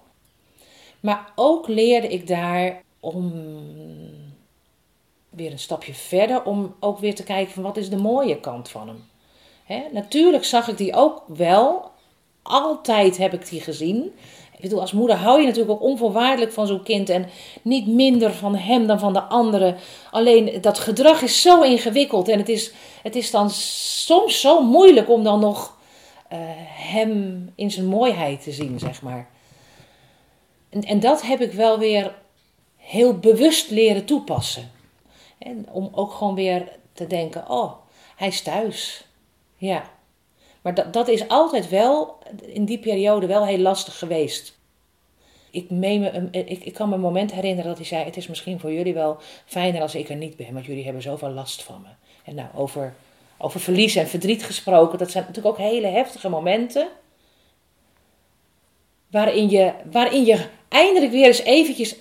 Maar 0.99 1.31
ook 1.35 1.67
leerde 1.67 2.07
ik 2.07 2.27
daar 2.27 2.81
om 2.99 3.33
weer 5.29 5.51
een 5.51 5.59
stapje 5.59 5.93
verder, 5.93 6.43
om 6.43 6.75
ook 6.79 6.99
weer 6.99 7.15
te 7.15 7.23
kijken 7.23 7.53
van 7.53 7.63
wat 7.63 7.77
is 7.77 7.89
de 7.89 7.97
mooie 7.97 8.39
kant 8.39 8.69
van 8.69 8.99
hem. 9.65 9.93
Natuurlijk 9.93 10.43
zag 10.43 10.67
ik 10.67 10.77
die 10.77 10.93
ook 10.93 11.23
wel, 11.27 11.91
altijd 12.41 13.17
heb 13.17 13.33
ik 13.33 13.49
die 13.49 13.61
gezien. 13.61 14.13
Bedoel, 14.63 14.81
als 14.81 14.91
moeder 14.91 15.15
hou 15.15 15.39
je 15.39 15.45
natuurlijk 15.45 15.71
ook 15.71 15.89
onvoorwaardelijk 15.89 16.51
van 16.51 16.67
zo'n 16.67 16.83
kind 16.83 17.09
en 17.09 17.29
niet 17.61 17.87
minder 17.87 18.33
van 18.33 18.55
hem 18.55 18.87
dan 18.87 18.99
van 18.99 19.13
de 19.13 19.21
anderen. 19.21 19.75
Alleen 20.11 20.61
dat 20.61 20.79
gedrag 20.79 21.21
is 21.21 21.41
zo 21.41 21.61
ingewikkeld 21.61 22.27
en 22.27 22.37
het 22.37 22.49
is, 22.49 22.73
het 23.01 23.15
is 23.15 23.31
dan 23.31 23.49
soms 23.49 24.41
zo 24.41 24.61
moeilijk 24.61 25.09
om 25.09 25.23
dan 25.23 25.39
nog 25.39 25.77
uh, 26.33 26.39
hem 26.67 27.51
in 27.55 27.71
zijn 27.71 27.85
mooiheid 27.85 28.43
te 28.43 28.51
zien, 28.51 28.79
zeg 28.79 29.01
maar. 29.01 29.29
En, 30.69 30.81
en 30.81 30.99
dat 30.99 31.21
heb 31.21 31.41
ik 31.41 31.51
wel 31.51 31.79
weer 31.79 32.15
heel 32.77 33.17
bewust 33.17 33.69
leren 33.69 34.05
toepassen. 34.05 34.71
En 35.37 35.65
om 35.71 35.89
ook 35.91 36.11
gewoon 36.11 36.35
weer 36.35 36.71
te 36.93 37.07
denken: 37.07 37.49
oh, 37.49 37.73
hij 38.15 38.27
is 38.27 38.41
thuis. 38.41 39.05
Ja. 39.57 39.91
Maar 40.63 40.73
dat, 40.73 40.93
dat 40.93 41.07
is 41.07 41.27
altijd 41.27 41.69
wel, 41.69 42.17
in 42.45 42.65
die 42.65 42.79
periode, 42.79 43.27
wel 43.27 43.45
heel 43.45 43.57
lastig 43.57 43.99
geweest. 43.99 44.57
Ik, 45.51 45.69
me, 45.69 46.27
ik, 46.31 46.63
ik 46.63 46.73
kan 46.73 46.89
me 46.89 46.95
een 46.95 47.01
moment 47.01 47.31
herinneren 47.31 47.69
dat 47.69 47.77
hij 47.77 47.85
zei: 47.85 48.03
Het 48.03 48.17
is 48.17 48.27
misschien 48.27 48.59
voor 48.59 48.73
jullie 48.73 48.93
wel 48.93 49.17
fijner 49.45 49.81
als 49.81 49.95
ik 49.95 50.09
er 50.09 50.15
niet 50.15 50.35
ben, 50.35 50.53
want 50.53 50.65
jullie 50.65 50.83
hebben 50.83 51.01
zoveel 51.01 51.29
last 51.29 51.63
van 51.63 51.81
me. 51.81 51.89
En 52.23 52.35
nou, 52.35 52.47
over, 52.55 52.93
over 53.37 53.59
verlies 53.59 53.95
en 53.95 54.07
verdriet 54.07 54.43
gesproken, 54.43 54.97
dat 54.97 55.11
zijn 55.11 55.25
natuurlijk 55.27 55.55
ook 55.55 55.65
hele 55.65 55.87
heftige 55.87 56.29
momenten. 56.29 56.87
Waarin 59.11 59.49
je, 59.49 59.73
waarin 59.91 60.25
je 60.25 60.45
eindelijk 60.69 61.11
weer 61.11 61.25
eens 61.25 61.43
eventjes. 61.43 61.95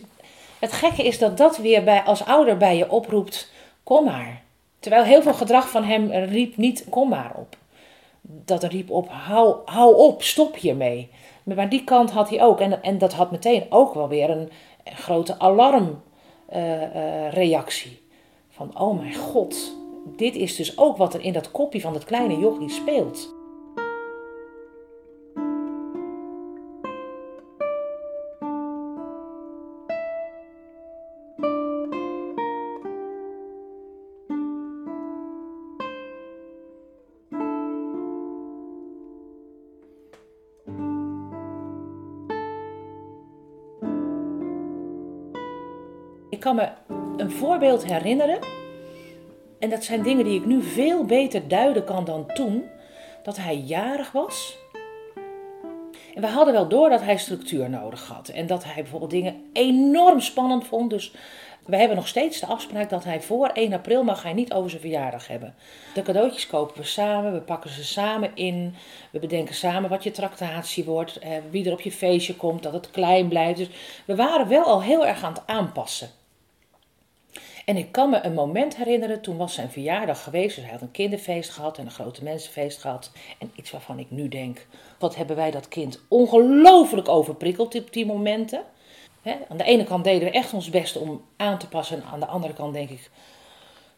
Het 0.59 0.73
gekke 0.73 1.05
is 1.05 1.19
dat 1.19 1.37
dat 1.37 1.57
weer 1.57 1.85
bij, 1.85 2.03
als 2.03 2.25
ouder 2.25 2.57
bij 2.57 2.77
je 2.77 2.91
oproept: 2.91 3.51
kom 3.83 4.05
maar. 4.05 4.43
Terwijl 4.79 5.05
heel 5.05 5.23
veel 5.23 5.35
gedrag 5.35 5.71
van 5.71 5.85
hem 5.85 6.11
riep 6.11 6.57
niet: 6.57 6.85
kom 6.89 7.09
maar 7.09 7.33
op. 7.37 7.57
Dat 8.45 8.63
riep 8.63 8.91
op: 8.91 9.09
hou, 9.09 9.57
hou 9.65 9.97
op, 9.97 10.23
stop 10.23 10.57
hiermee. 10.57 11.11
Maar 11.43 11.69
die 11.69 11.85
kant 11.85 12.11
had 12.11 12.29
hij 12.29 12.43
ook. 12.43 12.61
En, 12.61 12.83
en 12.83 12.99
dat 12.99 13.13
had 13.13 13.31
meteen 13.31 13.67
ook 13.69 13.95
wel 13.95 14.09
weer 14.09 14.31
een, 14.31 14.51
grote 14.85 15.39
alarmreactie. 15.39 17.91
Uh, 17.91 17.97
uh, 17.97 18.03
van: 18.49 18.81
oh 18.81 18.99
mijn 18.99 19.15
god, 19.15 19.77
dit 20.17 20.35
is 20.35 20.57
dus 20.57 20.79
ook 20.79 20.97
wat 20.97 21.15
er 21.15 21.21
in 21.21 21.33
dat 21.33 21.51
kopje 21.51 21.81
van 21.81 21.93
dat 21.93 22.05
kleine 22.05 22.39
jochie 22.39 22.71
speelt. 22.71 23.35
Kan 46.43 46.57
me 46.57 46.69
een 47.17 47.31
voorbeeld 47.31 47.85
herinneren. 47.85 48.39
En 49.59 49.71
dat 49.71 49.85
zijn 49.85 50.03
dingen 50.03 50.25
die 50.25 50.39
ik 50.39 50.47
nu 50.47 50.63
veel 50.63 51.05
beter 51.05 51.49
duiden 51.49 51.85
kan 51.85 52.05
dan 52.05 52.27
toen. 52.27 52.65
Dat 53.23 53.37
hij 53.37 53.57
jarig 53.57 54.13
was. 54.13 54.57
En 56.15 56.21
we 56.21 56.27
hadden 56.27 56.55
wel 56.55 56.69
door 56.69 56.89
dat 56.89 57.03
hij 57.03 57.17
structuur 57.17 57.71
nodig 57.71 58.09
had. 58.09 58.29
En 58.29 58.47
dat 58.47 58.65
hij 58.65 58.83
bijvoorbeeld 58.83 59.11
dingen 59.11 59.45
enorm 59.53 60.21
spannend 60.21 60.67
vond. 60.67 60.91
Dus 60.91 61.13
we 61.67 61.77
hebben 61.77 61.97
nog 61.97 62.09
steeds 62.09 62.41
de 62.41 62.47
afspraak 62.47 62.91
dat 62.91 63.05
hij 63.05 63.21
voor 63.21 63.49
1 63.49 63.73
april 63.73 64.05
mag 64.05 64.23
hij 64.23 64.33
niet 64.33 64.53
over 64.53 64.71
zijn 64.71 64.83
verjaardag 64.83 65.29
hebben. 65.29 65.55
De 65.95 66.03
cadeautjes 66.03 66.47
kopen 66.47 66.77
we 66.77 66.87
samen, 66.87 67.33
we 67.33 67.41
pakken 67.41 67.71
ze 67.71 67.85
samen 67.85 68.31
in. 68.35 68.75
We 69.11 69.19
bedenken 69.19 69.55
samen 69.55 69.91
wat 69.91 70.05
je 70.05 70.11
tractatie 70.11 70.85
wordt, 70.85 71.19
eh, 71.19 71.31
wie 71.51 71.67
er 71.67 71.73
op 71.73 71.81
je 71.81 71.93
feestje 71.93 72.37
komt, 72.37 72.63
dat 72.63 72.73
het 72.73 72.91
klein 72.91 73.29
blijft. 73.29 73.59
Dus 73.59 73.69
we 74.05 74.17
waren 74.17 74.49
wel 74.49 74.65
al 74.65 74.83
heel 74.83 75.07
erg 75.07 75.25
aan 75.25 75.33
het 75.33 75.47
aanpassen. 75.47 76.22
En 77.65 77.77
ik 77.77 77.93
kan 77.93 78.11
me 78.11 78.25
een 78.25 78.35
moment 78.35 78.77
herinneren, 78.77 79.21
toen 79.21 79.37
was 79.37 79.55
zijn 79.55 79.71
verjaardag 79.71 80.23
geweest. 80.23 80.55
Dus 80.55 80.65
hij 80.65 80.73
had 80.73 80.83
een 80.83 80.91
kinderfeest 80.91 81.51
gehad 81.51 81.79
en 81.79 81.85
een 81.85 81.91
grote 81.91 82.25
mensenfeest 82.25 82.81
gehad. 82.81 83.11
En 83.39 83.51
iets 83.55 83.71
waarvan 83.71 83.99
ik 83.99 84.11
nu 84.11 84.29
denk, 84.29 84.67
wat 84.99 85.17
hebben 85.17 85.37
wij 85.37 85.51
dat 85.51 85.69
kind 85.69 86.01
ongelooflijk 86.09 87.09
overprikkeld 87.09 87.75
op 87.75 87.93
die 87.93 88.07
momenten. 88.07 88.63
aan 89.49 89.57
de 89.57 89.65
ene 89.65 89.85
kant 89.85 90.05
deden 90.05 90.29
we 90.29 90.35
echt 90.35 90.53
ons 90.53 90.71
best 90.71 90.97
om 90.97 91.25
aan 91.37 91.59
te 91.59 91.69
passen. 91.69 91.97
En 91.97 92.05
aan 92.13 92.21
de 92.21 92.27
andere 92.27 92.55
kant 92.55 92.75
denk 92.75 92.91
ik, 92.91 93.11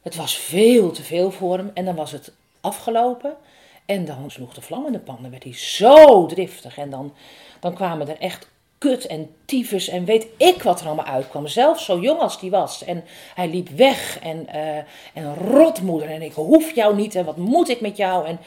het 0.03 0.17
was 0.17 0.37
veel 0.37 0.91
te 0.91 1.03
veel 1.03 1.31
voor 1.31 1.57
hem. 1.57 1.71
En 1.75 1.85
dan 1.85 1.95
was 1.95 2.13
het 2.13 2.33
afgelopen. 2.61 3.37
En 3.85 4.05
dan 4.05 4.31
sloeg 4.31 4.55
de 4.55 4.63
vlam 4.63 4.87
in 4.87 4.93
de 4.93 4.99
pan. 4.99 5.19
Dan 5.21 5.31
werd 5.31 5.43
hij 5.43 5.55
zo 5.55 6.27
driftig. 6.27 6.79
En 6.79 6.91
dan, 6.91 7.15
dan 7.61 7.75
kwamen 7.75 8.09
er 8.09 8.19
echt 8.19 8.53
kut 8.79 9.07
en 9.07 9.35
tyfus 9.45 9.89
en 9.89 10.05
weet 10.05 10.27
ik 10.37 10.63
wat 10.63 10.81
er 10.81 10.87
allemaal 10.87 11.05
uitkwam. 11.05 11.47
Zelfs 11.47 11.85
zo 11.85 12.01
jong 12.01 12.21
als 12.21 12.41
die 12.41 12.51
was. 12.51 12.85
En 12.85 13.05
hij 13.35 13.49
liep 13.49 13.69
weg 13.69 14.19
en, 14.19 14.47
uh, 14.55 14.77
en 15.15 15.35
rotmoeder 15.35 16.11
en 16.11 16.23
ik 16.23 16.33
hoef 16.33 16.75
jou 16.75 16.97
niet 16.97 17.15
en 17.15 17.25
wat 17.25 17.37
moet 17.37 17.69
ik 17.69 17.81
met 17.81 17.97
jou. 17.97 18.27
En 18.27 18.39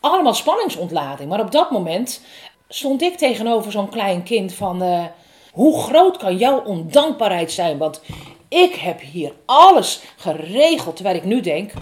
allemaal 0.00 0.34
spanningsontlading. 0.34 1.28
Maar 1.28 1.40
op 1.40 1.50
dat 1.50 1.70
moment 1.70 2.20
stond 2.68 3.02
ik 3.02 3.16
tegenover 3.16 3.72
zo'n 3.72 3.90
klein 3.90 4.22
kind 4.22 4.54
van... 4.54 4.82
Uh, 4.82 5.04
hoe 5.52 5.82
groot 5.82 6.16
kan 6.16 6.36
jouw 6.36 6.62
ondankbaarheid 6.62 7.52
zijn? 7.52 7.78
Want 7.78 8.00
ik 8.48 8.74
heb 8.74 9.00
hier 9.00 9.32
alles 9.44 10.00
geregeld. 10.16 10.96
Terwijl 10.96 11.16
ik 11.16 11.24
nu 11.24 11.40
denk, 11.40 11.72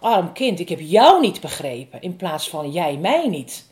arm 0.00 0.32
kind, 0.32 0.60
ik 0.60 0.68
heb 0.68 0.80
jou 0.80 1.20
niet 1.20 1.40
begrepen. 1.40 2.00
In 2.00 2.16
plaats 2.16 2.48
van 2.48 2.70
jij 2.70 2.96
mij 2.96 3.28
niet. 3.28 3.66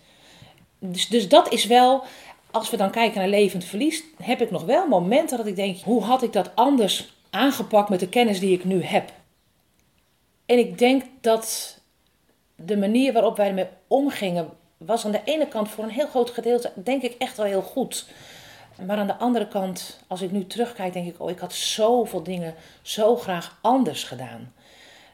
Dus, 0.78 1.08
dus 1.08 1.28
dat 1.28 1.52
is 1.52 1.64
wel 1.64 2.02
als 2.50 2.70
we 2.70 2.76
dan 2.76 2.90
kijken 2.90 3.20
naar 3.20 3.28
levend 3.28 3.64
verlies, 3.64 4.02
heb 4.22 4.40
ik 4.40 4.50
nog 4.50 4.64
wel 4.64 4.86
momenten 4.86 5.36
dat 5.36 5.46
ik 5.46 5.56
denk: 5.56 5.78
hoe 5.80 6.02
had 6.02 6.22
ik 6.22 6.32
dat 6.32 6.50
anders 6.54 7.14
aangepakt 7.30 7.88
met 7.88 8.00
de 8.00 8.08
kennis 8.08 8.40
die 8.40 8.52
ik 8.52 8.64
nu 8.64 8.82
heb? 8.82 9.12
En 10.46 10.58
ik 10.58 10.78
denk 10.78 11.02
dat 11.20 11.78
de 12.56 12.76
manier 12.76 13.12
waarop 13.12 13.36
wij 13.36 13.48
ermee 13.48 13.68
omgingen, 13.86 14.48
was 14.76 15.04
aan 15.04 15.12
de 15.12 15.20
ene 15.24 15.48
kant 15.48 15.68
voor 15.68 15.84
een 15.84 15.90
heel 15.90 16.06
groot 16.06 16.30
gedeelte, 16.30 16.72
denk 16.74 17.02
ik, 17.02 17.14
echt 17.18 17.36
wel 17.36 17.46
heel 17.46 17.62
goed. 17.62 18.06
Maar 18.86 18.98
aan 18.98 19.06
de 19.06 19.16
andere 19.16 19.48
kant, 19.48 20.00
als 20.06 20.22
ik 20.22 20.30
nu 20.30 20.46
terugkijk, 20.46 20.92
denk 20.92 21.06
ik: 21.06 21.20
oh, 21.20 21.30
ik 21.30 21.38
had 21.38 21.52
zoveel 21.52 22.22
dingen 22.22 22.54
zo 22.82 23.16
graag 23.16 23.58
anders 23.60 24.04
gedaan. 24.04 24.52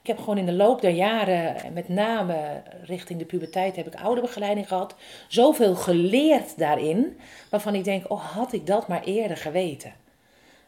Ik 0.06 0.12
heb 0.12 0.20
gewoon 0.24 0.38
in 0.38 0.46
de 0.46 0.52
loop 0.52 0.80
der 0.80 0.90
jaren, 0.90 1.72
met 1.72 1.88
name 1.88 2.62
richting 2.82 3.18
de 3.18 3.24
puberteit, 3.24 3.76
heb 3.76 3.86
ik 3.86 3.94
ouderbegeleiding 3.94 4.68
gehad. 4.68 4.94
Zoveel 5.28 5.74
geleerd 5.74 6.58
daarin, 6.58 7.18
waarvan 7.50 7.74
ik 7.74 7.84
denk, 7.84 8.10
oh 8.10 8.24
had 8.24 8.52
ik 8.52 8.66
dat 8.66 8.88
maar 8.88 9.02
eerder 9.02 9.36
geweten. 9.36 9.94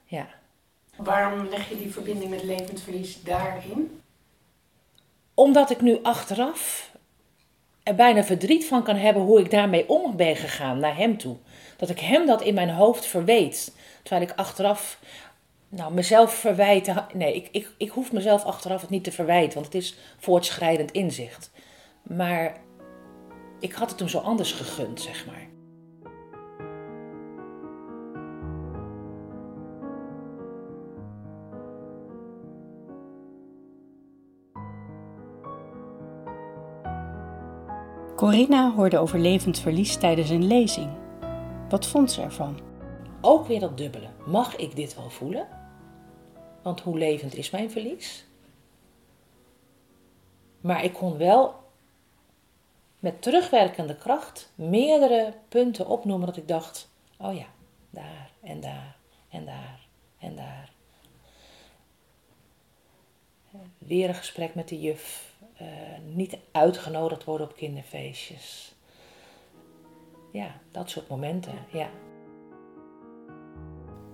Ja. 0.04 0.26
Waarom 0.96 1.48
leg 1.48 1.68
je 1.68 1.76
die 1.76 1.92
verbinding 1.92 2.30
met 2.30 2.42
levensverlies 2.42 3.22
daarin? 3.22 4.00
Omdat 5.34 5.70
ik 5.70 5.80
nu 5.80 5.98
achteraf 6.02 6.90
er 7.82 7.94
bijna 7.94 8.24
verdriet 8.24 8.66
van 8.66 8.82
kan 8.82 8.96
hebben 8.96 9.22
hoe 9.22 9.40
ik 9.40 9.50
daarmee 9.50 9.88
om 9.88 10.16
ben 10.16 10.36
gegaan 10.36 10.78
naar 10.78 10.96
hem 10.96 11.18
toe. 11.18 11.36
Dat 11.76 11.90
ik 11.90 12.00
hem 12.00 12.26
dat 12.26 12.42
in 12.42 12.54
mijn 12.54 12.70
hoofd 12.70 13.06
verweet. 13.06 13.72
Terwijl 14.02 14.28
ik 14.28 14.36
achteraf 14.36 14.98
nou, 15.68 15.94
mezelf 15.94 16.34
verwijten. 16.34 17.06
Nee, 17.14 17.34
ik, 17.34 17.48
ik, 17.52 17.74
ik 17.76 17.90
hoef 17.90 18.12
mezelf 18.12 18.44
achteraf 18.44 18.80
het 18.80 18.90
niet 18.90 19.04
te 19.04 19.12
verwijten, 19.12 19.54
want 19.54 19.66
het 19.66 19.74
is 19.74 19.98
voortschrijdend 20.18 20.90
inzicht. 20.90 21.50
Maar 22.02 22.56
ik 23.60 23.72
had 23.72 23.90
het 23.90 23.98
hem 23.98 24.08
zo 24.08 24.18
anders 24.18 24.52
gegund, 24.52 25.00
zeg 25.00 25.26
maar. 25.26 25.46
Corinna 38.16 38.72
hoorde 38.72 38.98
over 38.98 39.18
levend 39.18 39.58
verlies 39.58 39.96
tijdens 39.96 40.30
een 40.30 40.46
lezing. 40.46 40.90
Wat 41.68 41.86
vond 41.86 42.12
ze 42.12 42.22
ervan? 42.22 42.60
Ook 43.20 43.46
weer 43.46 43.60
dat 43.60 43.76
dubbele. 43.76 44.08
Mag 44.26 44.56
ik 44.56 44.76
dit 44.76 44.96
wel 44.96 45.10
voelen? 45.10 45.57
Want 46.68 46.80
hoe 46.80 46.98
levend 46.98 47.34
is 47.34 47.50
mijn 47.50 47.70
verlies? 47.70 48.24
Maar 50.60 50.84
ik 50.84 50.92
kon 50.92 51.16
wel 51.16 51.54
met 52.98 53.22
terugwerkende 53.22 53.96
kracht 53.96 54.52
meerdere 54.54 55.34
punten 55.48 55.86
opnoemen 55.86 56.26
dat 56.26 56.36
ik 56.36 56.48
dacht: 56.48 56.88
oh 57.18 57.34
ja, 57.34 57.46
daar 57.90 58.30
en 58.40 58.60
daar 58.60 58.96
en 59.28 59.44
daar 59.44 59.80
en 60.18 60.36
daar. 60.36 60.70
Weer 63.78 64.08
een 64.08 64.14
gesprek 64.14 64.54
met 64.54 64.68
de 64.68 64.80
juf. 64.80 65.34
Uh, 65.60 65.68
niet 66.14 66.38
uitgenodigd 66.52 67.24
worden 67.24 67.46
op 67.46 67.56
kinderfeestjes. 67.56 68.74
Ja, 70.32 70.60
dat 70.70 70.90
soort 70.90 71.08
momenten, 71.08 71.66
ja. 71.72 71.90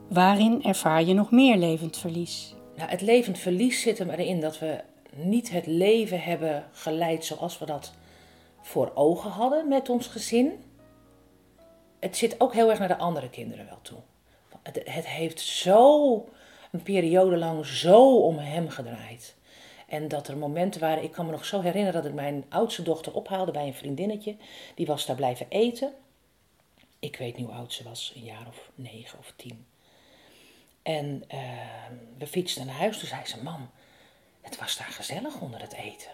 Waarin 0.08 0.62
ervaar 0.62 1.04
je 1.04 1.14
nog 1.14 1.30
meer 1.30 1.56
levend 1.56 1.96
verlies? 1.96 2.54
Nou, 2.76 2.90
het 2.90 3.00
levend 3.00 3.38
verlies 3.38 3.80
zit 3.80 3.98
er 3.98 4.10
erin 4.10 4.40
dat 4.40 4.58
we 4.58 4.80
niet 5.14 5.50
het 5.50 5.66
leven 5.66 6.20
hebben 6.20 6.64
geleid 6.72 7.24
zoals 7.24 7.58
we 7.58 7.66
dat 7.66 7.92
voor 8.60 8.92
ogen 8.94 9.30
hadden 9.30 9.68
met 9.68 9.88
ons 9.88 10.06
gezin. 10.06 10.52
Het 12.00 12.16
zit 12.16 12.40
ook 12.40 12.52
heel 12.52 12.70
erg 12.70 12.78
naar 12.78 12.88
de 12.88 12.96
andere 12.96 13.30
kinderen 13.30 13.66
wel 13.66 13.78
toe. 13.82 13.98
Het, 14.62 14.80
het 14.84 15.06
heeft 15.06 15.40
zo 15.40 16.28
een 16.70 16.82
periode 16.82 17.36
lang 17.36 17.66
zo 17.66 18.18
om 18.18 18.38
hem 18.38 18.68
gedraaid. 18.68 19.36
En 19.88 20.08
dat 20.08 20.28
er 20.28 20.36
momenten 20.36 20.80
waren, 20.80 21.02
ik 21.02 21.12
kan 21.12 21.26
me 21.26 21.30
nog 21.30 21.44
zo 21.44 21.60
herinneren 21.60 22.02
dat 22.02 22.10
ik 22.10 22.16
mijn 22.16 22.44
oudste 22.48 22.82
dochter 22.82 23.14
ophaalde 23.14 23.52
bij 23.52 23.66
een 23.66 23.74
vriendinnetje. 23.74 24.36
Die 24.74 24.86
was 24.86 25.06
daar 25.06 25.16
blijven 25.16 25.46
eten. 25.48 25.92
Ik 26.98 27.16
weet 27.16 27.36
niet 27.36 27.46
hoe 27.46 27.54
oud 27.54 27.72
ze 27.72 27.84
was, 27.84 28.12
een 28.16 28.24
jaar 28.24 28.46
of 28.48 28.70
negen 28.74 29.18
of 29.18 29.32
tien. 29.36 29.66
En 30.84 31.22
uh, 31.34 31.40
we 32.18 32.26
fietsten 32.26 32.66
naar 32.66 32.74
huis, 32.74 32.98
toen 32.98 33.08
zei 33.08 33.26
ze, 33.26 33.42
mam, 33.42 33.70
het 34.40 34.58
was 34.58 34.76
daar 34.76 34.86
gezellig 34.86 35.40
onder 35.40 35.60
het 35.60 35.72
eten. 35.72 36.10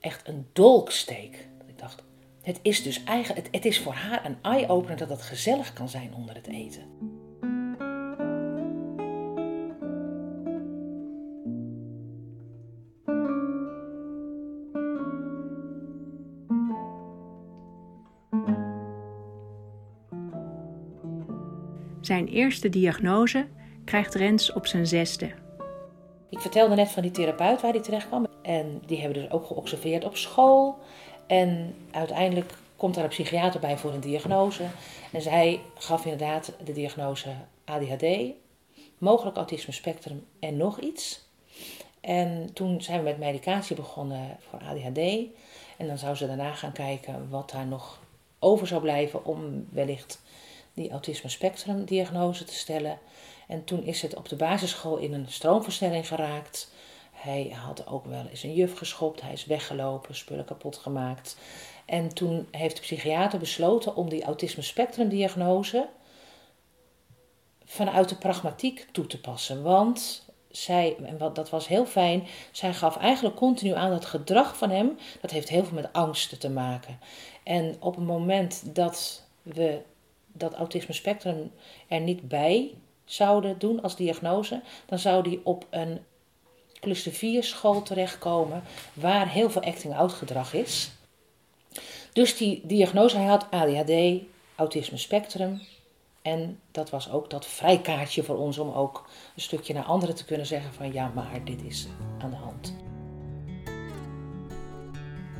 Echt 0.00 0.28
een 0.28 0.48
dolksteek. 0.52 1.48
Ik 1.66 1.78
dacht, 1.78 2.02
het 2.42 2.58
is 2.62 2.82
dus 2.82 3.04
eigenlijk, 3.04 3.46
het, 3.46 3.54
het 3.54 3.64
is 3.64 3.80
voor 3.80 3.92
haar 3.92 4.24
een 4.24 4.38
eye-opener 4.42 4.96
dat 4.96 5.08
het 5.08 5.22
gezellig 5.22 5.72
kan 5.72 5.88
zijn 5.88 6.14
onder 6.14 6.34
het 6.34 6.46
eten. 6.46 6.82
Zijn 22.00 22.28
eerste 22.28 22.68
diagnose 22.68 23.46
krijgt 23.86 24.14
Rens 24.14 24.52
op 24.52 24.66
zijn 24.66 24.86
zesde. 24.86 25.32
Ik 26.28 26.40
vertelde 26.40 26.74
net 26.74 26.88
van 26.88 27.02
die 27.02 27.10
therapeut 27.10 27.60
waar 27.60 27.72
hij 27.72 27.82
terecht 27.82 28.06
kwam. 28.06 28.26
En 28.42 28.82
die 28.86 29.00
hebben 29.00 29.22
dus 29.22 29.30
ook 29.30 29.46
geobserveerd 29.46 30.04
op 30.04 30.16
school. 30.16 30.78
En 31.26 31.74
uiteindelijk 31.90 32.52
komt 32.76 32.94
daar 32.94 33.04
een 33.04 33.10
psychiater 33.10 33.60
bij 33.60 33.78
voor 33.78 33.92
een 33.92 34.00
diagnose. 34.00 34.64
En 35.12 35.22
zij 35.22 35.60
gaf 35.74 36.04
inderdaad 36.04 36.52
de 36.64 36.72
diagnose 36.72 37.28
ADHD, 37.64 38.06
mogelijk 38.98 39.36
autisme 39.36 39.72
spectrum 39.72 40.26
en 40.40 40.56
nog 40.56 40.80
iets. 40.80 41.24
En 42.00 42.52
toen 42.52 42.82
zijn 42.82 42.98
we 42.98 43.04
met 43.04 43.18
medicatie 43.18 43.76
begonnen 43.76 44.36
voor 44.48 44.58
ADHD. 44.58 44.98
En 45.76 45.86
dan 45.86 45.98
zou 45.98 46.14
ze 46.14 46.26
daarna 46.26 46.52
gaan 46.52 46.72
kijken 46.72 47.28
wat 47.30 47.50
daar 47.50 47.66
nog 47.66 47.98
over 48.38 48.66
zou 48.66 48.80
blijven 48.80 49.24
om 49.24 49.66
wellicht 49.70 50.22
die 50.74 50.90
autisme 50.90 51.30
spectrum 51.30 51.84
diagnose 51.84 52.44
te 52.44 52.54
stellen. 52.54 52.98
En 53.46 53.64
toen 53.64 53.82
is 53.82 54.02
het 54.02 54.16
op 54.16 54.28
de 54.28 54.36
basisschool 54.36 54.96
in 54.96 55.12
een 55.12 55.28
stroomversnelling 55.28 56.08
geraakt. 56.08 56.70
Hij 57.12 57.56
had 57.64 57.86
ook 57.86 58.06
wel 58.06 58.26
eens 58.30 58.42
een 58.42 58.54
juf 58.54 58.76
geschopt, 58.76 59.20
hij 59.20 59.32
is 59.32 59.44
weggelopen, 59.44 60.14
spullen 60.14 60.44
kapot 60.44 60.76
gemaakt. 60.76 61.36
En 61.84 62.14
toen 62.14 62.48
heeft 62.50 62.76
de 62.76 62.82
psychiater 62.82 63.38
besloten 63.38 63.96
om 63.96 64.08
die 64.08 64.24
autisme 64.24 64.62
spectrum 64.62 65.08
diagnose 65.08 65.88
vanuit 67.64 68.08
de 68.08 68.16
pragmatiek 68.16 68.86
toe 68.92 69.06
te 69.06 69.20
passen. 69.20 69.62
Want 69.62 70.24
zij, 70.50 70.96
en 71.02 71.18
wat, 71.18 71.34
dat 71.34 71.50
was 71.50 71.68
heel 71.68 71.86
fijn, 71.86 72.26
zij 72.52 72.74
gaf 72.74 72.96
eigenlijk 72.96 73.36
continu 73.36 73.72
aan 73.72 73.90
dat 73.90 74.04
gedrag 74.04 74.56
van 74.56 74.70
hem, 74.70 74.98
dat 75.20 75.30
heeft 75.30 75.48
heel 75.48 75.64
veel 75.64 75.74
met 75.74 75.92
angsten 75.92 76.38
te 76.38 76.50
maken. 76.50 76.98
En 77.42 77.76
op 77.78 77.96
het 77.96 78.04
moment 78.04 78.74
dat 78.74 79.22
we 79.42 79.80
dat 80.26 80.54
autisme 80.54 80.94
spectrum 80.94 81.52
er 81.88 82.00
niet 82.00 82.28
bij 82.28 82.74
zouden 83.06 83.58
doen 83.58 83.82
als 83.82 83.96
diagnose, 83.96 84.62
dan 84.86 84.98
zou 84.98 85.22
die 85.22 85.40
op 85.42 85.66
een 85.70 85.98
cluster 86.80 87.12
4 87.12 87.44
school 87.44 87.82
terechtkomen 87.82 88.62
waar 88.92 89.28
heel 89.28 89.50
veel 89.50 89.62
acting-out 89.62 90.12
gedrag 90.12 90.54
is. 90.54 90.90
Dus 92.12 92.36
die 92.36 92.62
diagnose, 92.64 93.16
hij 93.16 93.26
had 93.26 93.46
ADHD, 93.50 94.22
autisme 94.56 94.98
spectrum. 94.98 95.60
En 96.22 96.60
dat 96.70 96.90
was 96.90 97.10
ook 97.10 97.30
dat 97.30 97.46
vrijkaartje 97.46 98.22
voor 98.22 98.36
ons 98.36 98.58
om 98.58 98.72
ook 98.72 99.08
een 99.34 99.42
stukje 99.42 99.74
naar 99.74 99.84
anderen 99.84 100.14
te 100.14 100.24
kunnen 100.24 100.46
zeggen 100.46 100.72
van 100.72 100.92
ja, 100.92 101.10
maar 101.14 101.44
dit 101.44 101.62
is 101.62 101.88
aan 102.18 102.30
de 102.30 102.36
hand. 102.36 102.76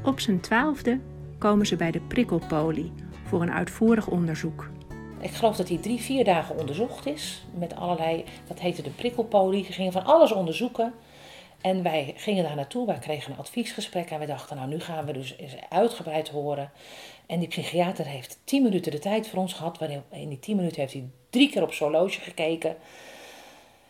Op 0.05 0.21
zijn 0.21 0.41
twaalfde 0.41 1.01
komen 1.39 1.67
ze 1.67 1.77
bij 1.77 1.91
de 1.91 2.01
prikkelpolie 2.01 2.93
voor 3.25 3.43
een 3.43 3.53
uitvoerig 3.53 4.07
onderzoek. 4.07 4.71
Ik 5.27 5.35
geloof 5.35 5.57
dat 5.57 5.69
hij 5.69 5.79
drie, 5.79 6.01
vier 6.01 6.25
dagen 6.25 6.59
onderzocht 6.59 7.07
is. 7.07 7.43
Met 7.55 7.77
allerlei, 7.77 8.25
dat 8.49 8.59
heette 8.59 8.83
de 8.83 8.91
prikkelpolie. 8.91 9.65
Ze 9.65 9.73
gingen 9.73 9.93
van 9.93 10.05
alles 10.05 10.33
onderzoeken. 10.33 10.95
En 11.61 11.83
wij 11.83 12.15
gingen 12.17 12.45
daar 12.45 12.57
naartoe, 12.57 12.87
wij 12.87 12.99
kregen 12.99 13.33
een 13.33 13.39
adviesgesprek 13.39 14.11
en 14.11 14.21
we 14.21 14.27
dachten, 14.27 14.57
nou 14.57 14.69
nu 14.69 14.81
gaan 14.81 15.05
we 15.05 15.13
dus 15.13 15.37
eens 15.37 15.55
uitgebreid 15.69 16.29
horen. 16.29 16.71
En 17.27 17.39
die 17.39 17.49
psychiater 17.49 18.07
heeft 18.07 18.39
tien 18.45 18.63
minuten 18.63 18.93
de 18.93 18.99
tijd 18.99 19.29
voor 19.29 19.39
ons 19.39 19.53
gehad. 19.53 19.81
In 20.11 20.29
die 20.29 20.39
tien 20.39 20.57
minuten 20.57 20.81
heeft 20.81 20.93
hij 20.93 21.09
drie 21.31 21.51
keer 21.51 21.63
op 21.63 21.73
zo'n 21.73 21.89
horloge 21.89 22.21
gekeken. 22.21 22.77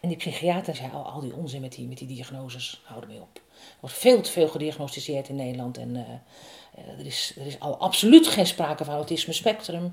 En 0.01 0.09
die 0.09 0.17
psychiater 0.17 0.75
zei, 0.75 0.89
oh, 0.95 1.15
al 1.15 1.21
die 1.21 1.35
onzin 1.35 1.61
met 1.61 1.73
die, 1.73 1.87
met 1.87 1.99
die 1.99 2.09
diagnoses, 2.09 2.81
houden 2.85 3.09
mee 3.11 3.21
op. 3.21 3.37
Er 3.37 3.77
wordt 3.81 3.97
veel 3.97 4.21
te 4.21 4.31
veel 4.31 4.49
gediagnosticeerd 4.49 5.29
in 5.29 5.37
Nederland 5.37 5.79
en 5.79 5.95
uh, 5.95 6.99
er, 6.99 7.07
is, 7.07 7.33
er 7.39 7.47
is 7.47 7.61
al 7.61 7.77
absoluut 7.77 8.27
geen 8.27 8.47
sprake 8.47 8.85
van 8.85 8.95
autisme 8.95 9.33
spectrum. 9.33 9.93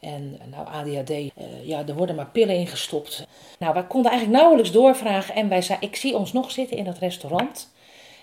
En 0.00 0.38
nou, 0.50 0.66
ADHD, 0.66 1.10
eh, 1.10 1.30
ja, 1.62 1.86
er 1.86 1.94
worden 1.94 2.16
maar 2.16 2.30
pillen 2.30 2.54
ingestopt. 2.56 3.26
Nou, 3.58 3.74
wij 3.74 3.86
konden 3.86 4.10
eigenlijk 4.10 4.40
nauwelijks 4.40 4.72
doorvragen. 4.72 5.34
En 5.34 5.48
wij 5.48 5.62
zeiden, 5.62 5.88
ik 5.88 5.96
zie 5.96 6.16
ons 6.16 6.32
nog 6.32 6.50
zitten 6.50 6.76
in 6.76 6.84
dat 6.84 6.98
restaurant. 6.98 7.72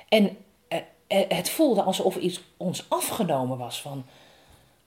En 0.09 0.37
uh, 0.69 0.79
het 1.27 1.49
voelde 1.49 1.81
alsof 1.81 2.15
iets 2.15 2.41
ons 2.57 2.85
afgenomen 2.89 3.57
was 3.57 3.81
van, 3.81 4.05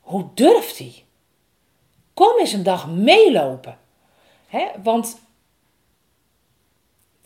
hoe 0.01 0.27
durft 0.35 0.79
hij? 0.79 1.05
Kom 2.15 2.39
eens 2.39 2.53
een 2.53 2.63
dag 2.63 2.89
meelopen. 2.89 3.79
Hè? 4.47 4.67
Want 4.83 5.21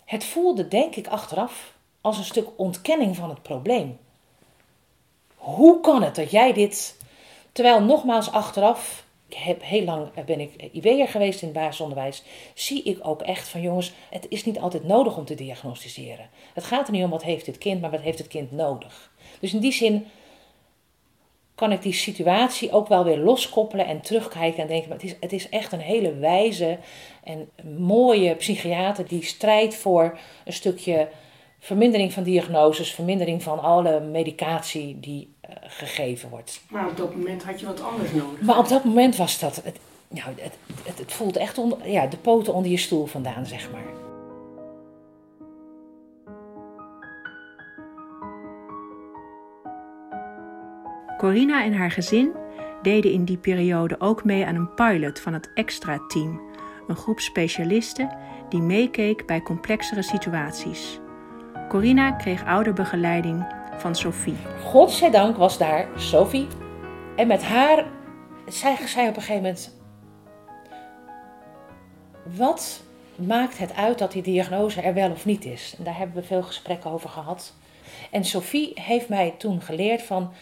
het 0.05 0.24
voelde, 0.24 0.68
denk 0.68 0.94
ik, 0.96 1.07
achteraf 1.07 1.74
als 2.00 2.18
een 2.18 2.24
stuk 2.24 2.48
ontkenning 2.57 3.16
van 3.16 3.29
het 3.29 3.42
probleem. 3.42 3.98
Hoe 5.37 5.81
kan 5.81 6.03
het 6.03 6.14
dat 6.14 6.31
jij 6.31 6.53
dit, 6.53 6.96
terwijl 7.53 7.83
nogmaals 7.83 8.31
achteraf 8.31 9.03
heb 9.37 9.62
heel 9.62 9.85
lang 9.85 10.09
eh, 10.14 10.25
ben 10.25 10.40
ik 10.40 10.68
IW'er 10.73 11.09
geweest 11.09 11.42
in 11.42 11.49
het 11.49 11.57
basisonderwijs. 11.57 12.23
Zie 12.55 12.83
ik 12.83 12.99
ook 13.03 13.23
echt 13.23 13.49
van 13.49 13.61
jongens, 13.61 13.92
het 14.11 14.27
is 14.29 14.44
niet 14.44 14.59
altijd 14.59 14.85
nodig 14.85 15.16
om 15.16 15.25
te 15.25 15.35
diagnosticeren. 15.35 16.29
Het 16.55 16.64
gaat 16.64 16.87
er 16.87 16.92
niet 16.92 17.05
om 17.05 17.11
wat 17.11 17.23
heeft 17.23 17.44
dit 17.44 17.59
kind, 17.59 17.81
maar 17.81 17.90
wat 17.90 18.01
heeft 18.01 18.18
het 18.18 18.29
kind 18.29 18.53
nodig. 18.53 19.12
Dus 19.40 19.55
in 19.55 19.61
die 19.61 19.73
zin 19.73 20.07
kan 21.55 21.73
ik 21.73 21.83
die 21.83 21.92
situatie 21.92 22.73
ook 22.73 22.88
wel 22.88 23.05
weer 23.05 23.18
loskoppelen 23.18 23.87
en 23.87 24.01
terugkijken 24.01 24.62
en 24.62 24.68
denken, 24.68 24.88
maar 24.88 24.99
het 24.99 25.07
is, 25.07 25.16
het 25.20 25.33
is 25.33 25.49
echt 25.49 25.73
een 25.73 25.81
hele 25.81 26.14
wijze 26.14 26.79
en 27.25 27.51
mooie 27.79 28.35
psychiater 28.35 29.09
die 29.09 29.25
strijdt 29.25 29.75
voor 29.75 30.18
een 30.44 30.53
stukje 30.53 31.09
vermindering 31.64 32.12
van 32.12 32.22
diagnoses, 32.22 32.94
vermindering 32.94 33.42
van 33.42 33.61
alle 33.61 34.00
medicatie 34.00 35.00
die 35.00 35.35
uh, 35.48 35.57
gegeven 35.62 36.29
wordt. 36.29 36.61
Maar 36.68 36.88
op 36.88 36.96
dat 36.96 37.16
moment 37.16 37.42
had 37.42 37.61
je 37.61 37.66
wat 37.66 37.83
anders 37.83 38.12
nodig. 38.12 38.40
Maar 38.40 38.59
op 38.59 38.68
dat 38.68 38.85
moment 38.85 39.16
was 39.16 39.38
dat, 39.38 39.57
het, 39.64 39.79
nou, 40.09 40.27
het, 40.37 40.55
het, 40.85 40.98
het 40.98 41.12
voelt 41.12 41.37
echt 41.37 41.59
onder, 41.59 41.88
ja, 41.90 42.07
de 42.07 42.16
poten 42.16 42.55
onder 42.55 42.70
je 42.70 42.77
stoel 42.77 43.07
vandaan, 43.07 43.46
zeg 43.46 43.70
maar. 43.70 43.83
Corina 51.16 51.64
en 51.64 51.72
haar 51.72 51.90
gezin 51.90 52.33
deden 52.83 53.12
in 53.12 53.24
die 53.24 53.38
periode 53.38 54.00
ook 54.00 54.24
mee 54.24 54.46
aan 54.46 54.55
een 54.55 54.74
pilot 54.74 55.20
van 55.20 55.33
het 55.33 55.50
Extra 55.55 55.98
Team, 56.09 56.40
een 56.87 56.96
groep 56.96 57.20
specialisten 57.20 58.16
die 58.48 58.61
meekeek 58.61 59.27
bij 59.27 59.42
complexere 59.42 60.03
situaties. 60.03 61.03
Corina 61.74 62.12
kreeg 62.12 62.44
ouderbegeleiding 62.44 63.46
van 63.76 63.94
Sophie. 63.94 64.37
Godzijdank 64.62 65.37
was 65.37 65.58
daar 65.58 65.88
Sophie. 65.96 66.46
En 67.16 67.26
met 67.26 67.42
haar 67.42 67.87
zei 68.46 68.76
zij 68.87 69.08
op 69.08 69.16
een 69.16 69.22
gegeven 69.22 69.42
moment: 69.42 69.74
Wat 72.22 72.82
maakt 73.16 73.58
het 73.58 73.74
uit 73.74 73.98
dat 73.98 74.12
die 74.12 74.22
diagnose 74.22 74.80
er 74.80 74.94
wel 74.94 75.10
of 75.10 75.24
niet 75.24 75.44
is? 75.44 75.74
En 75.78 75.84
daar 75.84 75.96
hebben 75.96 76.16
we 76.16 76.22
veel 76.22 76.42
gesprekken 76.42 76.90
over 76.90 77.08
gehad. 77.08 77.54
En 78.10 78.24
Sophie 78.24 78.72
heeft 78.74 79.08
mij 79.08 79.34
toen 79.38 79.60
geleerd 79.60 80.02
van. 80.02 80.32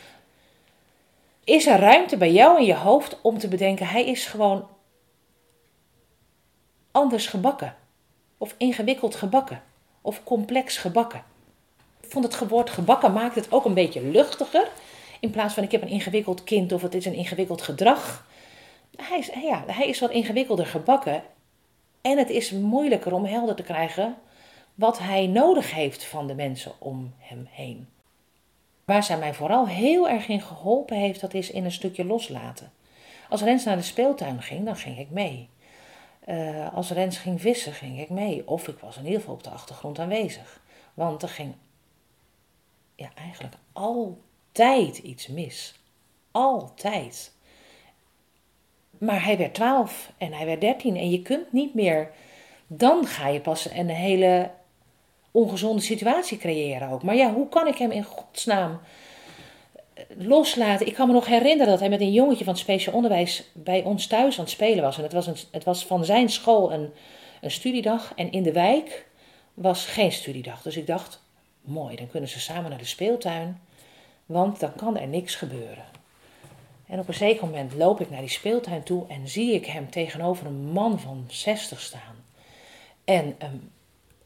Is 1.45 1.67
er 1.67 1.79
ruimte 1.79 2.17
bij 2.17 2.33
jou 2.33 2.59
in 2.59 2.67
je 2.67 2.77
hoofd 2.77 3.21
om 3.23 3.39
te 3.39 3.49
bedenken, 3.49 3.87
hij 3.87 4.07
is 4.07 4.27
gewoon 4.27 4.69
anders 6.91 7.27
gebakken 7.27 7.75
of 8.39 8.55
ingewikkeld 8.59 9.15
gebakken? 9.15 9.63
Of 10.03 10.25
complex 10.25 10.77
gebakken. 10.77 11.23
vond 12.01 12.25
het 12.25 12.49
woord 12.49 12.71
gebakken 12.71 13.13
maakt 13.13 13.35
het 13.35 13.53
ook 13.53 13.65
een 13.65 13.75
beetje 13.75 14.03
luchtiger. 14.03 14.69
In 15.21 15.31
plaats 15.31 15.55
van 15.55 15.63
ik 15.63 15.71
heb 15.71 15.83
een 15.83 15.89
ingewikkeld 15.89 16.45
kind 16.45 16.73
of 16.73 16.83
het 16.83 16.95
is 16.95 17.05
een 17.05 17.15
ingewikkeld 17.15 17.63
gedrag. 17.63 18.27
Hij 18.97 19.19
is, 19.19 19.31
ja, 19.43 19.65
hij 19.67 19.89
is 19.89 20.01
wat 20.01 20.11
ingewikkelder 20.11 20.67
gebakken. 20.67 21.23
En 22.01 22.19
het 22.19 22.31
is 22.31 22.51
moeilijker 22.51 23.13
om 23.13 23.25
helder 23.25 23.55
te 23.55 23.63
krijgen 23.63 24.17
wat 24.75 24.99
hij 24.99 25.27
nodig 25.27 25.75
heeft 25.75 26.05
van 26.05 26.27
de 26.27 26.35
mensen 26.35 26.73
om 26.79 27.15
hem 27.19 27.49
heen. 27.51 27.89
Waar 28.85 29.03
zij 29.03 29.19
mij 29.19 29.35
vooral 29.35 29.69
heel 29.69 30.09
erg 30.09 30.29
in 30.29 30.41
geholpen 30.41 30.97
heeft, 30.97 31.21
dat 31.21 31.35
is 31.35 31.51
in 31.51 31.65
een 31.65 31.73
stukje 31.73 32.05
loslaten. 32.05 32.73
Als 33.29 33.43
Rens 33.43 33.65
naar 33.65 33.77
de 33.77 33.83
speeltuin 33.83 34.43
ging, 34.43 34.65
dan 34.65 34.77
ging 34.77 34.99
ik 34.99 35.11
mee. 35.11 35.49
Uh, 36.29 36.75
als 36.75 36.91
Rens 36.91 37.19
ging 37.19 37.41
vissen, 37.41 37.73
ging 37.73 38.01
ik 38.01 38.11
mee. 38.11 38.49
Of 38.49 38.69
ik 38.69 38.79
was 38.79 38.97
in 38.97 39.05
ieder 39.05 39.21
geval 39.21 39.35
op 39.35 39.43
de 39.43 39.51
achtergrond 39.51 39.99
aanwezig. 39.99 40.61
Want 40.95 41.23
er 41.23 41.29
ging 41.29 41.55
ja, 42.95 43.11
eigenlijk 43.15 43.55
altijd 43.73 44.99
iets 44.99 45.27
mis. 45.27 45.75
Altijd. 46.31 47.33
Maar 48.99 49.25
hij 49.25 49.39
werd 49.39 49.55
12 49.55 50.13
en 50.19 50.33
hij 50.33 50.47
werd 50.47 50.61
13 50.61 50.97
en 50.97 51.11
je 51.11 51.23
kunt 51.23 51.53
niet 51.53 51.75
meer. 51.75 52.11
Dan 52.67 53.07
ga 53.07 53.29
je 53.29 53.41
pas 53.41 53.71
een 53.71 53.89
hele 53.89 54.51
ongezonde 55.31 55.83
situatie 55.83 56.39
creëren 56.39 56.89
ook. 56.89 57.03
Maar 57.03 57.17
ja, 57.17 57.33
hoe 57.33 57.49
kan 57.49 57.67
ik 57.67 57.77
hem 57.77 57.91
in 57.91 58.05
godsnaam 58.05 58.71
eh, 58.73 58.79
loslaten? 60.19 60.87
Ik 60.87 60.95
kan 60.95 61.07
me 61.07 61.13
nog 61.13 61.27
herinneren 61.27 61.67
dat 61.67 61.81
hij 61.81 61.89
met 61.89 62.01
een 62.01 62.13
jongetje 62.13 62.45
van 62.45 62.57
speciaal 62.57 62.95
onderwijs 62.95 63.51
bij 63.53 63.83
ons 63.83 64.07
thuis 64.07 64.39
aan 64.39 64.45
het 64.45 64.53
spelen 64.53 64.83
was. 64.83 64.97
En 64.97 65.03
het 65.03 65.13
was, 65.13 65.27
een, 65.27 65.37
het 65.51 65.65
was 65.65 65.87
van 65.87 66.05
zijn 66.05 66.29
school 66.29 66.73
een, 66.73 66.93
een 67.41 67.51
studiedag 67.51 68.13
en 68.17 68.33
in 68.33 68.43
de 68.43 68.53
wijk 68.53 69.07
was 69.55 69.87
geen 69.87 70.13
studiedag. 70.13 70.63
Dus 70.63 70.77
ik 70.77 70.87
dacht, 70.87 71.23
mooi, 71.61 71.97
dan 71.97 72.09
kunnen 72.09 72.29
ze 72.29 72.41
samen 72.41 72.71
naar 72.71 72.79
de 72.79 72.85
speeltuin, 72.85 73.61
want 74.27 74.61
dan 74.61 74.75
kan 74.75 74.97
er 74.97 75.09
niks 75.09 75.35
gebeuren. 75.35 75.85
En 76.87 76.99
op 76.99 77.09
een 77.09 77.15
zeker 77.15 77.45
moment 77.45 77.75
loop 77.75 78.01
ik 78.01 78.11
naar 78.11 78.21
die 78.21 78.31
speeltuin 78.31 78.83
toe 78.83 79.05
en 79.09 79.29
zie 79.29 79.55
ik 79.55 79.67
hem 79.67 79.91
tegenover 79.91 80.47
een 80.47 80.73
man 80.73 81.01
van 81.01 81.25
60 81.29 81.81
staan. 81.81 82.25
En 83.05 83.35
een 83.39 83.71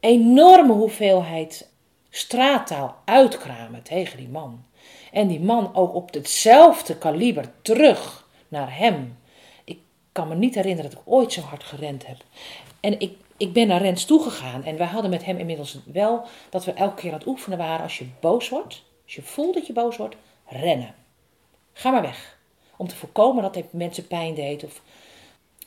enorme 0.01 0.73
hoeveelheid 0.73 1.69
straattaal 2.11 2.97
uitkramen 3.05 3.83
tegen 3.83 4.17
die 4.17 4.29
man. 4.29 4.65
En 5.13 5.29
die 5.29 5.41
man 5.41 5.75
ook 5.75 5.95
op 5.95 6.15
hetzelfde 6.15 6.99
kaliber 6.99 7.53
terug 7.63 8.27
naar 8.49 8.79
hem. 8.79 9.19
Ik 9.65 9.79
kan 10.13 10.29
me 10.29 10.35
niet 10.35 10.55
herinneren 10.55 10.91
dat 10.91 11.01
ik 11.01 11.07
ooit 11.13 11.33
zo 11.33 11.41
hard 11.41 11.65
gerend 11.65 12.07
heb. 12.07 12.17
En 12.81 13.01
ik, 13.01 13.13
ik 13.37 13.53
ben 13.53 13.67
naar 13.67 13.83
Rens 13.83 14.05
toegegaan. 14.05 14.65
En 14.65 14.77
wij 14.77 14.87
hadden 14.87 15.11
met 15.11 15.25
hem 15.25 15.39
inmiddels 15.39 15.79
wel 15.85 16.25
dat 16.51 16.65
we 16.65 16.73
elke 16.73 16.95
keer 16.95 17.13
aan 17.13 17.19
het 17.19 17.27
oefenen 17.27 17.59
waren. 17.59 17.83
Als 17.83 17.99
je 17.99 18.07
boos 18.21 18.49
wordt, 18.49 18.83
als 19.05 19.15
je 19.15 19.23
voelt 19.23 19.55
dat 19.55 19.67
je 19.67 19.73
boos 19.73 19.97
wordt, 19.97 20.17
rennen. 20.47 20.95
Ga 21.73 21.91
maar 21.91 22.03
weg. 22.03 22.39
Om 22.77 22.89
te 22.89 22.97
voorkomen 22.97 23.43
dat 23.43 23.55
hij 23.55 23.67
mensen 23.71 24.07
pijn 24.07 24.35
deed. 24.35 24.65
Of... 24.65 24.83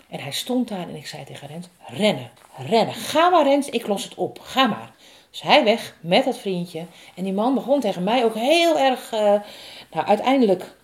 En 0.09 0.19
hij 0.19 0.31
stond 0.31 0.67
daar 0.67 0.87
en 0.87 0.95
ik 0.95 1.07
zei 1.07 1.23
tegen 1.23 1.47
Rens, 1.47 1.67
rennen, 1.87 2.31
rennen. 2.57 2.93
Ga 2.93 3.29
maar 3.29 3.43
Rens, 3.43 3.69
ik 3.69 3.87
los 3.87 4.03
het 4.03 4.15
op. 4.15 4.39
Ga 4.39 4.67
maar. 4.67 4.93
Dus 5.31 5.41
hij 5.41 5.63
weg 5.63 5.95
met 6.01 6.25
dat 6.25 6.37
vriendje. 6.37 6.85
En 7.15 7.23
die 7.23 7.33
man 7.33 7.53
begon 7.53 7.79
tegen 7.79 8.03
mij 8.03 8.23
ook 8.23 8.35
heel 8.35 8.79
erg. 8.79 9.13
Uh, 9.13 9.19
nou, 9.91 10.07
uiteindelijk. 10.07 10.75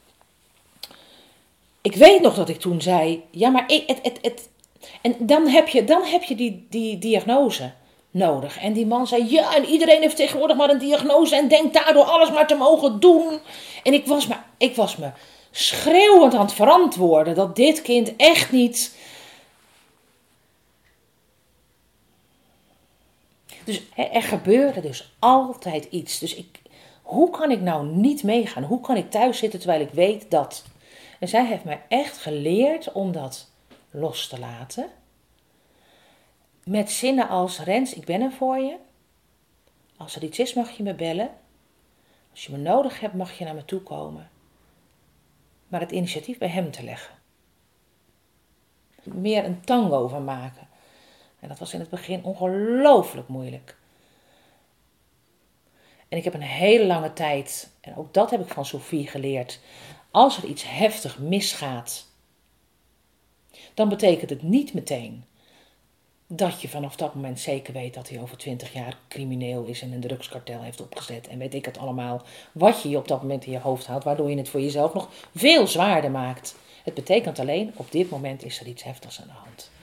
Ik 1.82 1.96
weet 1.96 2.22
nog 2.22 2.36
dat 2.36 2.50
ik 2.50 2.60
toen 2.60 2.82
zei: 2.82 3.24
Ja, 3.32 3.50
maar 3.50 3.64
ik, 3.68 3.84
het, 3.88 4.00
het, 4.02 4.20
het. 4.22 4.50
En 5.02 5.16
dan 5.20 5.48
heb 5.48 5.68
je, 5.68 5.84
dan 5.84 6.04
heb 6.04 6.24
je 6.24 6.36
die, 6.36 6.68
die 6.70 6.98
diagnose 6.98 7.72
nodig. 8.12 8.60
En 8.60 8.74
die 8.74 8.86
man 8.86 9.08
zei: 9.08 9.26
Ja, 9.30 9.56
en 9.56 9.66
iedereen 9.66 10.02
heeft 10.02 10.16
tegenwoordig 10.16 10.58
maar 10.58 10.70
een 10.70 10.80
diagnose. 10.80 11.36
En 11.36 11.48
denkt 11.48 11.74
daardoor 11.74 12.04
alles 12.04 12.32
maar 12.32 12.48
te 12.48 12.56
mogen 12.56 13.00
doen. 13.00 13.40
En 13.84 13.94
ik 13.94 14.06
was 14.06 14.28
me, 14.28 14.36
ik 14.58 14.76
was 14.76 14.96
me 14.96 15.10
schreeuwend 15.52 16.34
aan 16.34 16.46
het 16.46 16.54
verantwoorden 16.54 17.36
dat 17.36 17.56
dit 17.56 17.82
kind 17.82 18.16
echt 18.16 18.52
niet 18.52 18.95
Dus 23.66 23.82
er 23.96 24.24
gebeurde 24.24 24.82
dus 24.82 25.16
altijd 25.20 25.86
iets. 25.86 26.20
Dus 26.20 26.36
ik, 26.36 26.62
hoe 27.02 27.30
kan 27.30 27.52
ik 27.52 27.62
nou 27.62 27.88
niet 27.88 28.24
meegaan? 28.24 28.64
Hoe 28.64 28.82
kan 28.82 28.98
ik 28.98 29.12
thuis 29.12 29.38
zitten 29.38 29.60
terwijl 29.60 29.82
ik 29.82 29.90
weet 29.90 30.32
dat? 30.32 30.66
En 31.20 31.28
zij 31.28 31.46
heeft 31.46 31.64
mij 31.64 31.82
echt 31.88 32.18
geleerd 32.18 32.92
om 32.92 33.12
dat 33.12 33.50
los 33.92 34.28
te 34.28 34.40
laten. 34.40 34.90
Met 36.64 36.92
zinnen 36.92 37.28
als: 37.28 37.60
Rens, 37.60 37.94
ik 37.94 38.06
ben 38.06 38.22
er 38.22 38.32
voor 38.32 38.58
je. 38.58 38.76
Als 39.98 40.16
er 40.16 40.24
iets 40.24 40.40
is, 40.40 40.54
mag 40.54 40.70
je 40.70 40.84
me 40.84 40.94
bellen. 40.94 41.30
Als 42.32 42.46
je 42.46 42.52
me 42.52 42.58
nodig 42.58 43.00
hebt, 43.00 43.14
mag 43.14 43.38
je 43.38 43.46
naar 43.46 43.56
me 43.56 43.66
toe 43.66 43.82
komen. 43.82 44.30
Maar 45.68 45.80
het 45.80 45.92
initiatief 45.92 46.38
bij 46.38 46.48
hem 46.48 46.72
te 46.72 46.84
leggen. 46.84 47.16
Meer 49.04 49.46
een 49.46 49.62
tango 49.62 50.08
van 50.08 50.24
maken. 50.24 50.68
En 51.46 51.52
dat 51.52 51.60
was 51.60 51.74
in 51.74 51.80
het 51.80 51.90
begin 51.90 52.24
ongelooflijk 52.24 53.28
moeilijk. 53.28 53.76
En 56.08 56.18
ik 56.18 56.24
heb 56.24 56.34
een 56.34 56.42
hele 56.42 56.86
lange 56.86 57.14
tijd, 57.14 57.70
en 57.82 57.96
ook 57.96 58.14
dat 58.14 58.32
heb 58.32 58.42
ik 58.42 58.54
van 58.54 58.66
Sophie 58.66 59.08
geleerd, 59.08 59.60
als 60.12 60.38
er 60.38 60.46
iets 60.46 60.64
heftig 60.68 61.20
misgaat, 61.20 62.08
dan 63.74 63.90
betekent 63.90 64.30
het 64.30 64.42
niet 64.42 64.74
meteen 64.74 65.24
dat 66.28 66.62
je 66.62 66.68
vanaf 66.68 66.96
dat 66.96 67.16
moment 67.16 67.40
zeker 67.40 67.74
weet 67.74 67.94
dat 67.94 68.10
hij 68.10 68.22
over 68.22 68.38
twintig 68.38 68.74
jaar 68.74 68.98
crimineel 69.08 69.64
is 69.64 69.82
en 69.82 69.92
een 69.92 70.02
drugskartel 70.02 70.62
heeft 70.62 70.82
opgezet. 70.82 71.28
En 71.28 71.38
weet 71.38 71.54
ik 71.54 71.66
het 71.66 71.78
allemaal, 71.78 72.22
wat 72.52 72.82
je 72.82 72.90
je 72.90 72.98
op 72.98 73.08
dat 73.08 73.22
moment 73.22 73.46
in 73.46 73.52
je 73.52 73.60
hoofd 73.60 73.88
haalt, 73.88 74.04
waardoor 74.04 74.30
je 74.30 74.38
het 74.38 74.50
voor 74.50 74.62
jezelf 74.62 74.94
nog 74.94 75.10
veel 75.36 75.68
zwaarder 75.68 76.12
maakt. 76.12 76.56
Het 76.84 76.94
betekent 76.94 77.40
alleen, 77.40 77.74
op 77.76 77.92
dit 77.92 78.10
moment 78.10 78.44
is 78.44 78.60
er 78.60 78.68
iets 78.68 78.84
heftigs 78.84 79.22
aan 79.22 79.28
de 79.28 79.34
hand. 79.34 79.74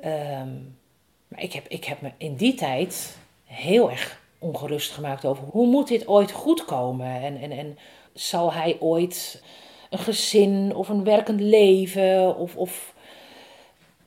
Ehm, 0.00 0.54
maar 1.28 1.42
ik 1.42 1.52
heb, 1.52 1.68
ik 1.68 1.84
heb 1.84 2.00
me 2.00 2.10
in 2.16 2.36
die 2.36 2.54
tijd 2.54 3.16
heel 3.44 3.90
erg 3.90 4.20
ongerust 4.38 4.92
gemaakt 4.92 5.24
over 5.24 5.44
hoe 5.44 5.66
moet 5.66 5.88
dit 5.88 6.08
ooit 6.08 6.30
goed 6.30 6.64
komen? 6.64 7.22
En, 7.22 7.40
en, 7.40 7.50
en 7.50 7.78
zal 8.12 8.52
hij 8.52 8.76
ooit 8.80 9.42
een 9.90 9.98
gezin 9.98 10.74
of 10.74 10.88
een 10.88 11.04
werkend 11.04 11.40
leven 11.40 12.36
of, 12.36 12.56
of 12.56 12.94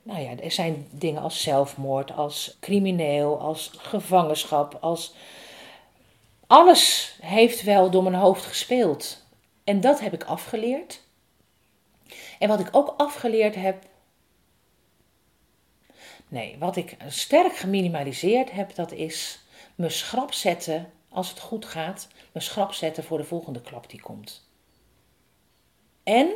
nou 0.02 0.20
ja, 0.20 0.30
er 0.42 0.50
zijn 0.50 0.86
dingen 0.90 1.22
als 1.22 1.42
zelfmoord, 1.42 2.12
als 2.12 2.56
crimineel, 2.60 3.40
als 3.40 3.70
gevangenschap, 3.76 4.78
als 4.80 5.14
alles 6.46 7.16
heeft 7.20 7.62
wel 7.62 7.90
door 7.90 8.02
mijn 8.02 8.14
hoofd 8.14 8.44
gespeeld. 8.44 9.24
En 9.64 9.80
dat 9.80 10.00
heb 10.00 10.12
ik 10.12 10.24
afgeleerd. 10.24 11.00
En 12.38 12.48
wat 12.48 12.60
ik 12.60 12.68
ook 12.72 12.94
afgeleerd 12.96 13.54
heb, 13.54 13.84
Nee, 16.32 16.56
wat 16.58 16.76
ik 16.76 16.96
sterk 17.08 17.56
geminimaliseerd 17.56 18.50
heb, 18.50 18.74
dat 18.74 18.92
is 18.92 19.40
me 19.74 19.88
schrap 19.88 20.32
zetten 20.32 20.92
als 21.08 21.28
het 21.28 21.40
goed 21.40 21.64
gaat, 21.64 22.08
me 22.32 22.40
schrap 22.40 22.72
zetten 22.72 23.04
voor 23.04 23.18
de 23.18 23.24
volgende 23.24 23.60
klap 23.60 23.90
die 23.90 24.00
komt. 24.00 24.48
En 26.02 26.28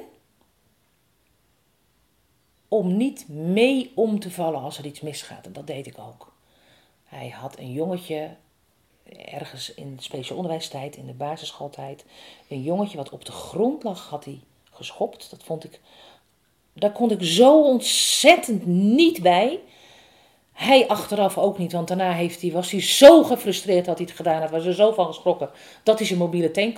om 2.68 2.96
niet 2.96 3.28
mee 3.28 3.92
om 3.94 4.20
te 4.20 4.30
vallen 4.30 4.60
als 4.60 4.78
er 4.78 4.86
iets 4.86 5.00
misgaat. 5.00 5.46
En 5.46 5.52
dat 5.52 5.66
deed 5.66 5.86
ik 5.86 5.98
ook. 5.98 6.32
Hij 7.04 7.28
had 7.28 7.58
een 7.58 7.72
jongetje, 7.72 8.36
ergens 9.24 9.74
in 9.74 9.96
speciaal 10.00 10.36
onderwijstijd, 10.36 10.96
in 10.96 11.06
de 11.06 11.12
basisschooltijd, 11.12 12.04
een 12.48 12.62
jongetje 12.62 12.96
wat 12.96 13.10
op 13.10 13.24
de 13.24 13.32
grond 13.32 13.82
lag, 13.82 14.08
had 14.08 14.24
hij 14.24 14.40
geschopt. 14.70 15.30
Dat 15.30 15.42
vond 15.42 15.64
ik, 15.64 15.80
daar 16.72 16.92
kon 16.92 17.10
ik 17.10 17.22
zo 17.22 17.62
ontzettend 17.62 18.66
niet 18.66 19.22
bij. 19.22 19.60
Hij 20.56 20.88
achteraf 20.88 21.38
ook 21.38 21.58
niet, 21.58 21.72
want 21.72 21.88
daarna 21.88 22.12
heeft 22.12 22.40
hij, 22.40 22.52
was 22.52 22.70
hij 22.70 22.82
zo 22.82 23.22
gefrustreerd 23.22 23.84
dat 23.84 23.98
hij 23.98 24.06
het 24.06 24.16
gedaan 24.16 24.40
had. 24.40 24.50
Was 24.50 24.64
er 24.64 24.74
zo 24.74 24.92
van 24.92 25.06
geschrokken 25.06 25.50
dat 25.82 25.98
hij 25.98 26.06
zijn 26.06 26.18
mobiele 26.18 26.76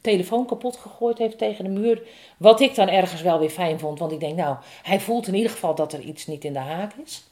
telefoon 0.00 0.46
kapot 0.46 0.76
gegooid 0.76 1.18
heeft 1.18 1.38
tegen 1.38 1.64
de 1.64 1.70
muur. 1.70 2.02
Wat 2.36 2.60
ik 2.60 2.74
dan 2.74 2.88
ergens 2.88 3.22
wel 3.22 3.38
weer 3.38 3.50
fijn 3.50 3.78
vond, 3.78 3.98
want 3.98 4.12
ik 4.12 4.20
denk, 4.20 4.36
nou, 4.36 4.56
hij 4.82 5.00
voelt 5.00 5.26
in 5.26 5.34
ieder 5.34 5.50
geval 5.50 5.74
dat 5.74 5.92
er 5.92 6.00
iets 6.00 6.26
niet 6.26 6.44
in 6.44 6.52
de 6.52 6.58
haak 6.58 6.94
is. 7.04 7.24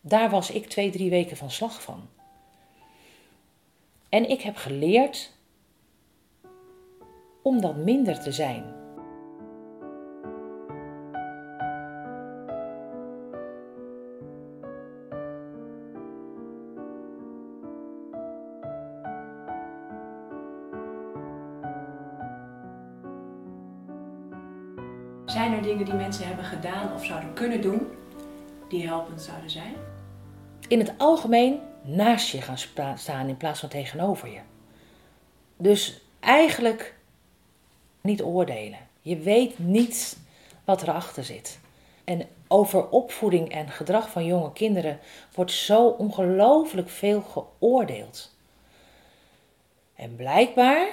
Daar 0.00 0.30
was 0.30 0.50
ik 0.50 0.68
twee, 0.68 0.90
drie 0.90 1.10
weken 1.10 1.36
van 1.36 1.50
slag 1.50 1.82
van. 1.82 2.08
En 4.08 4.28
ik 4.30 4.42
heb 4.42 4.56
geleerd 4.56 5.30
om 7.42 7.60
dat 7.60 7.76
minder 7.76 8.22
te 8.22 8.32
zijn. 8.32 8.64
Zijn 8.64 8.81
mensen 26.12 26.34
hebben 26.34 26.60
gedaan 26.60 26.94
of 26.94 27.04
zouden 27.04 27.32
kunnen 27.32 27.60
doen 27.60 27.88
die 28.68 28.86
helpend 28.86 29.22
zouden 29.22 29.50
zijn? 29.50 29.74
In 30.68 30.78
het 30.78 30.92
algemeen 30.96 31.60
naast 31.82 32.28
je 32.28 32.40
gaan 32.40 32.58
staan 32.98 33.28
in 33.28 33.36
plaats 33.36 33.60
van 33.60 33.68
tegenover 33.68 34.28
je. 34.28 34.40
Dus 35.56 36.00
eigenlijk 36.20 36.94
niet 38.00 38.22
oordelen. 38.22 38.78
Je 39.00 39.18
weet 39.18 39.58
niet 39.58 40.18
wat 40.64 40.82
erachter 40.82 41.24
zit. 41.24 41.60
En 42.04 42.28
over 42.48 42.88
opvoeding 42.88 43.50
en 43.50 43.68
gedrag 43.68 44.10
van 44.10 44.24
jonge 44.24 44.52
kinderen 44.52 44.98
wordt 45.34 45.52
zo 45.52 45.86
ongelooflijk 45.86 46.88
veel 46.88 47.22
geoordeeld. 47.22 48.34
En 49.94 50.16
blijkbaar 50.16 50.86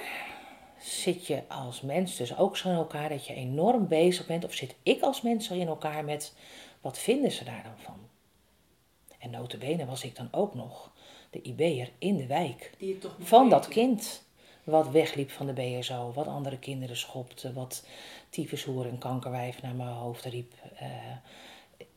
zit 0.80 1.26
je 1.26 1.42
als 1.48 1.80
mens 1.80 2.16
dus 2.16 2.36
ook 2.36 2.56
zo 2.56 2.68
in 2.68 2.74
elkaar 2.74 3.08
dat 3.08 3.26
je 3.26 3.34
enorm 3.34 3.88
bezig 3.88 4.26
bent, 4.26 4.44
of 4.44 4.54
zit 4.54 4.74
ik 4.82 5.02
als 5.02 5.22
mens 5.22 5.46
zo 5.46 5.54
in 5.54 5.66
elkaar 5.66 6.04
met 6.04 6.34
wat 6.80 6.98
vinden 6.98 7.32
ze 7.32 7.44
daar 7.44 7.62
dan 7.62 7.78
van? 7.84 7.98
En 9.18 9.30
notabene 9.30 9.86
was 9.86 10.04
ik 10.04 10.16
dan 10.16 10.28
ook 10.30 10.54
nog 10.54 10.90
de 11.30 11.42
IB'er 11.42 11.90
in 11.98 12.16
de 12.16 12.26
wijk 12.26 12.70
van 13.18 13.48
dat 13.48 13.68
kind 13.68 14.22
wat 14.64 14.90
wegliep 14.90 15.30
van 15.30 15.46
de 15.46 15.52
BSO, 15.52 16.12
wat 16.12 16.26
andere 16.26 16.58
kinderen 16.58 16.96
schopte, 16.96 17.52
wat 17.52 17.86
tyfushoer 18.28 18.86
en 18.86 18.98
kankerwijf 18.98 19.62
naar 19.62 19.74
mijn 19.74 19.88
hoofd 19.88 20.24
riep. 20.24 20.52
Uh, 20.82 20.88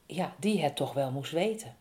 ja, 0.06 0.36
die 0.40 0.62
het 0.62 0.76
toch 0.76 0.94
wel 0.94 1.12
moest 1.12 1.32
weten. 1.32 1.76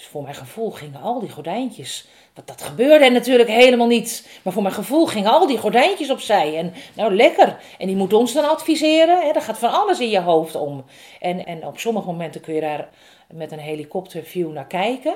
Dus 0.00 0.08
voor 0.08 0.22
mijn 0.22 0.34
gevoel 0.34 0.70
gingen 0.70 1.00
al 1.00 1.20
die 1.20 1.30
gordijntjes. 1.30 2.08
Want 2.34 2.46
dat 2.46 2.62
gebeurde 2.62 3.10
natuurlijk 3.10 3.48
helemaal 3.48 3.86
niet. 3.86 4.28
Maar 4.42 4.52
voor 4.52 4.62
mijn 4.62 4.74
gevoel 4.74 5.06
gingen 5.06 5.30
al 5.30 5.46
die 5.46 5.58
gordijntjes 5.58 6.10
opzij. 6.10 6.56
En 6.58 6.72
nou 6.94 7.14
lekker. 7.14 7.60
En 7.78 7.86
die 7.86 7.96
moet 7.96 8.12
ons 8.12 8.32
dan 8.32 8.48
adviseren. 8.50 9.20
Hè? 9.20 9.40
Gaat 9.40 9.58
van 9.58 9.72
alles 9.72 10.00
in 10.00 10.08
je 10.08 10.20
hoofd 10.20 10.54
om. 10.54 10.84
En, 11.20 11.46
en 11.46 11.66
op 11.66 11.78
sommige 11.78 12.06
momenten 12.06 12.40
kun 12.40 12.54
je 12.54 12.60
daar 12.60 12.88
met 13.28 13.52
een 13.52 13.58
helikopterview 13.58 14.52
naar 14.52 14.66
kijken. 14.66 15.14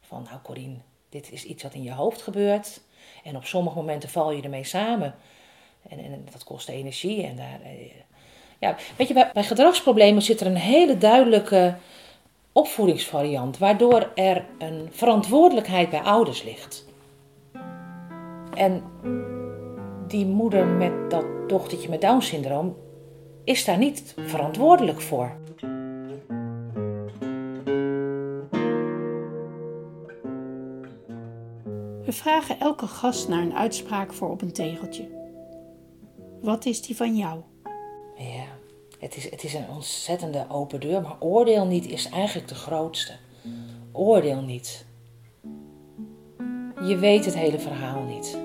Van 0.00 0.26
nou 0.30 0.38
Corine, 0.42 0.76
dit 1.08 1.32
is 1.32 1.44
iets 1.44 1.62
wat 1.62 1.74
in 1.74 1.82
je 1.82 1.92
hoofd 1.92 2.22
gebeurt. 2.22 2.80
En 3.24 3.36
op 3.36 3.44
sommige 3.44 3.76
momenten 3.76 4.08
val 4.08 4.30
je 4.32 4.42
ermee 4.42 4.64
samen. 4.64 5.14
En, 5.88 5.98
en 5.98 6.26
dat 6.32 6.44
kost 6.44 6.68
energie. 6.68 7.26
En 7.26 7.36
daar, 7.36 7.60
eh, 7.64 7.92
ja, 8.58 8.76
weet 8.96 9.08
je, 9.08 9.14
bij, 9.14 9.30
bij 9.32 9.44
gedragsproblemen 9.44 10.22
zit 10.22 10.40
er 10.40 10.46
een 10.46 10.56
hele 10.56 10.98
duidelijke 10.98 11.76
opvoedingsvariant, 12.52 13.58
waardoor 13.58 14.10
er 14.14 14.46
een 14.58 14.88
verantwoordelijkheid 14.90 15.90
bij 15.90 16.00
ouders 16.00 16.42
ligt. 16.42 16.86
En 18.54 18.82
die 20.06 20.26
moeder 20.26 20.66
met 20.66 21.10
dat 21.10 21.48
dochtertje 21.48 21.88
met 21.88 22.00
Down 22.00 22.20
syndroom 22.20 22.76
is 23.44 23.64
daar 23.64 23.78
niet 23.78 24.14
verantwoordelijk 24.26 25.00
voor. 25.00 25.36
We 32.04 32.12
vragen 32.14 32.60
elke 32.60 32.86
gast 32.86 33.28
naar 33.28 33.42
een 33.42 33.56
uitspraak 33.56 34.12
voor 34.12 34.30
op 34.30 34.42
een 34.42 34.52
tegeltje. 34.52 35.08
Wat 36.40 36.64
is 36.64 36.82
die 36.82 36.96
van 36.96 37.16
jou? 37.16 37.40
Ja, 38.16 38.44
het 38.98 39.16
is, 39.16 39.30
het 39.30 39.44
is 39.44 39.54
een 39.54 39.68
ontzettende 39.68 40.46
open 40.48 40.80
deur, 40.80 41.02
maar 41.02 41.16
oordeel 41.20 41.66
niet 41.66 41.86
is 41.86 42.08
eigenlijk 42.08 42.48
de 42.48 42.54
grootste. 42.54 43.12
Oordeel 43.92 44.42
niet. 44.42 44.86
Je 46.82 46.96
weet 46.96 47.24
het 47.24 47.34
hele 47.34 47.58
verhaal 47.58 48.02
niet. 48.02 48.38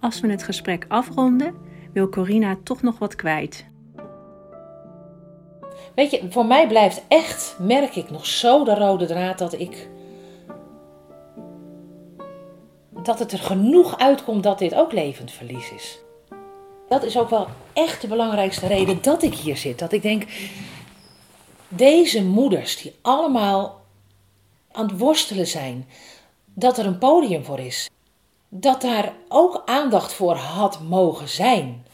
Als 0.00 0.20
we 0.20 0.30
het 0.30 0.42
gesprek 0.42 0.84
afronden, 0.88 1.54
wil 1.92 2.08
Corina 2.08 2.56
toch 2.62 2.82
nog 2.82 2.98
wat 2.98 3.14
kwijt. 3.14 3.66
Weet 5.94 6.10
je, 6.10 6.26
voor 6.30 6.46
mij 6.46 6.66
blijft 6.66 7.02
echt, 7.08 7.56
merk 7.58 7.96
ik 7.96 8.10
nog 8.10 8.26
zo 8.26 8.64
de 8.64 8.74
rode 8.74 9.06
draad 9.06 9.38
dat 9.38 9.52
ik. 9.52 9.88
Dat 13.04 13.18
het 13.18 13.32
er 13.32 13.38
genoeg 13.38 13.98
uitkomt 13.98 14.42
dat 14.42 14.58
dit 14.58 14.74
ook 14.74 14.92
levend 14.92 15.32
verlies 15.32 15.70
is. 15.70 15.98
Dat 16.88 17.02
is 17.02 17.18
ook 17.18 17.30
wel 17.30 17.46
echt 17.72 18.00
de 18.00 18.06
belangrijkste 18.06 18.66
reden 18.66 19.02
dat 19.02 19.22
ik 19.22 19.34
hier 19.34 19.56
zit. 19.56 19.78
Dat 19.78 19.92
ik 19.92 20.02
denk, 20.02 20.24
deze 21.68 22.24
moeders 22.24 22.76
die 22.82 22.94
allemaal 23.02 23.80
aan 24.72 24.86
het 24.86 24.98
worstelen 24.98 25.46
zijn, 25.46 25.88
dat 26.44 26.78
er 26.78 26.86
een 26.86 26.98
podium 26.98 27.44
voor 27.44 27.58
is. 27.58 27.90
Dat 28.48 28.80
daar 28.80 29.12
ook 29.28 29.62
aandacht 29.64 30.12
voor 30.12 30.34
had 30.34 30.80
mogen 30.80 31.28
zijn. 31.28 31.86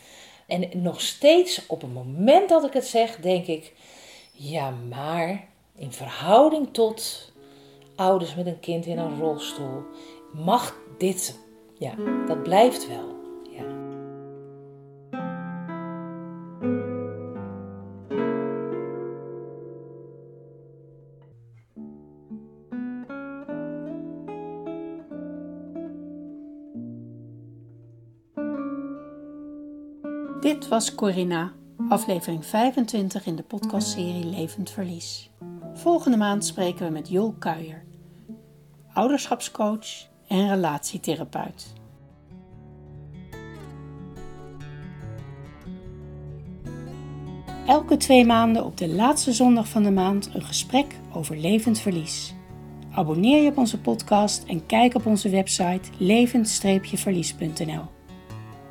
En 0.46 0.68
nog 0.72 1.00
steeds 1.00 1.66
op 1.66 1.80
het 1.80 1.94
moment 1.94 2.48
dat 2.48 2.64
ik 2.64 2.72
het 2.72 2.86
zeg, 2.86 3.16
denk 3.16 3.46
ik, 3.46 3.72
ja, 4.32 4.70
maar 4.88 5.44
in 5.76 5.92
verhouding 5.92 6.68
tot 6.72 7.30
ouders 7.96 8.34
met 8.34 8.46
een 8.46 8.60
kind 8.60 8.86
in 8.86 8.98
een 8.98 9.18
rolstoel, 9.18 9.82
mag 10.32 10.78
dit, 10.98 11.38
ja, 11.78 11.94
dat 12.26 12.42
blijft 12.42 12.88
wel. 12.88 13.18
Ja. 13.50 13.64
Dit 30.40 30.68
was 30.68 30.94
Corinna, 30.94 31.52
aflevering 31.88 32.46
25 32.46 33.26
in 33.26 33.36
de 33.36 33.42
podcastserie 33.42 34.26
Levend 34.26 34.70
Verlies. 34.70 35.30
Volgende 35.74 36.16
maand 36.16 36.44
spreken 36.44 36.86
we 36.86 36.92
met 36.92 37.08
Jol 37.08 37.34
Kuijer, 37.38 37.84
ouderschapscoach 38.92 40.09
en 40.30 40.48
relatietherapeut. 40.48 41.72
Elke 47.66 47.96
twee 47.96 48.24
maanden 48.24 48.64
op 48.64 48.76
de 48.76 48.88
laatste 48.88 49.32
zondag 49.32 49.68
van 49.68 49.82
de 49.82 49.90
maand 49.90 50.30
een 50.34 50.42
gesprek 50.42 50.94
over 51.12 51.36
levend 51.36 51.78
verlies. 51.78 52.34
Abonneer 52.92 53.42
je 53.42 53.50
op 53.50 53.58
onze 53.58 53.80
podcast 53.80 54.44
en 54.44 54.66
kijk 54.66 54.94
op 54.94 55.06
onze 55.06 55.28
website 55.28 55.90
levend-verlies.nl. 55.98 57.84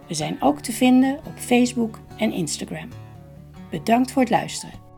We 0.07 0.13
zijn 0.13 0.41
ook 0.41 0.59
te 0.59 0.71
vinden 0.71 1.19
op 1.27 1.37
Facebook 1.37 1.99
en 2.17 2.31
Instagram. 2.31 2.89
Bedankt 3.69 4.11
voor 4.11 4.21
het 4.21 4.31
luisteren. 4.31 4.88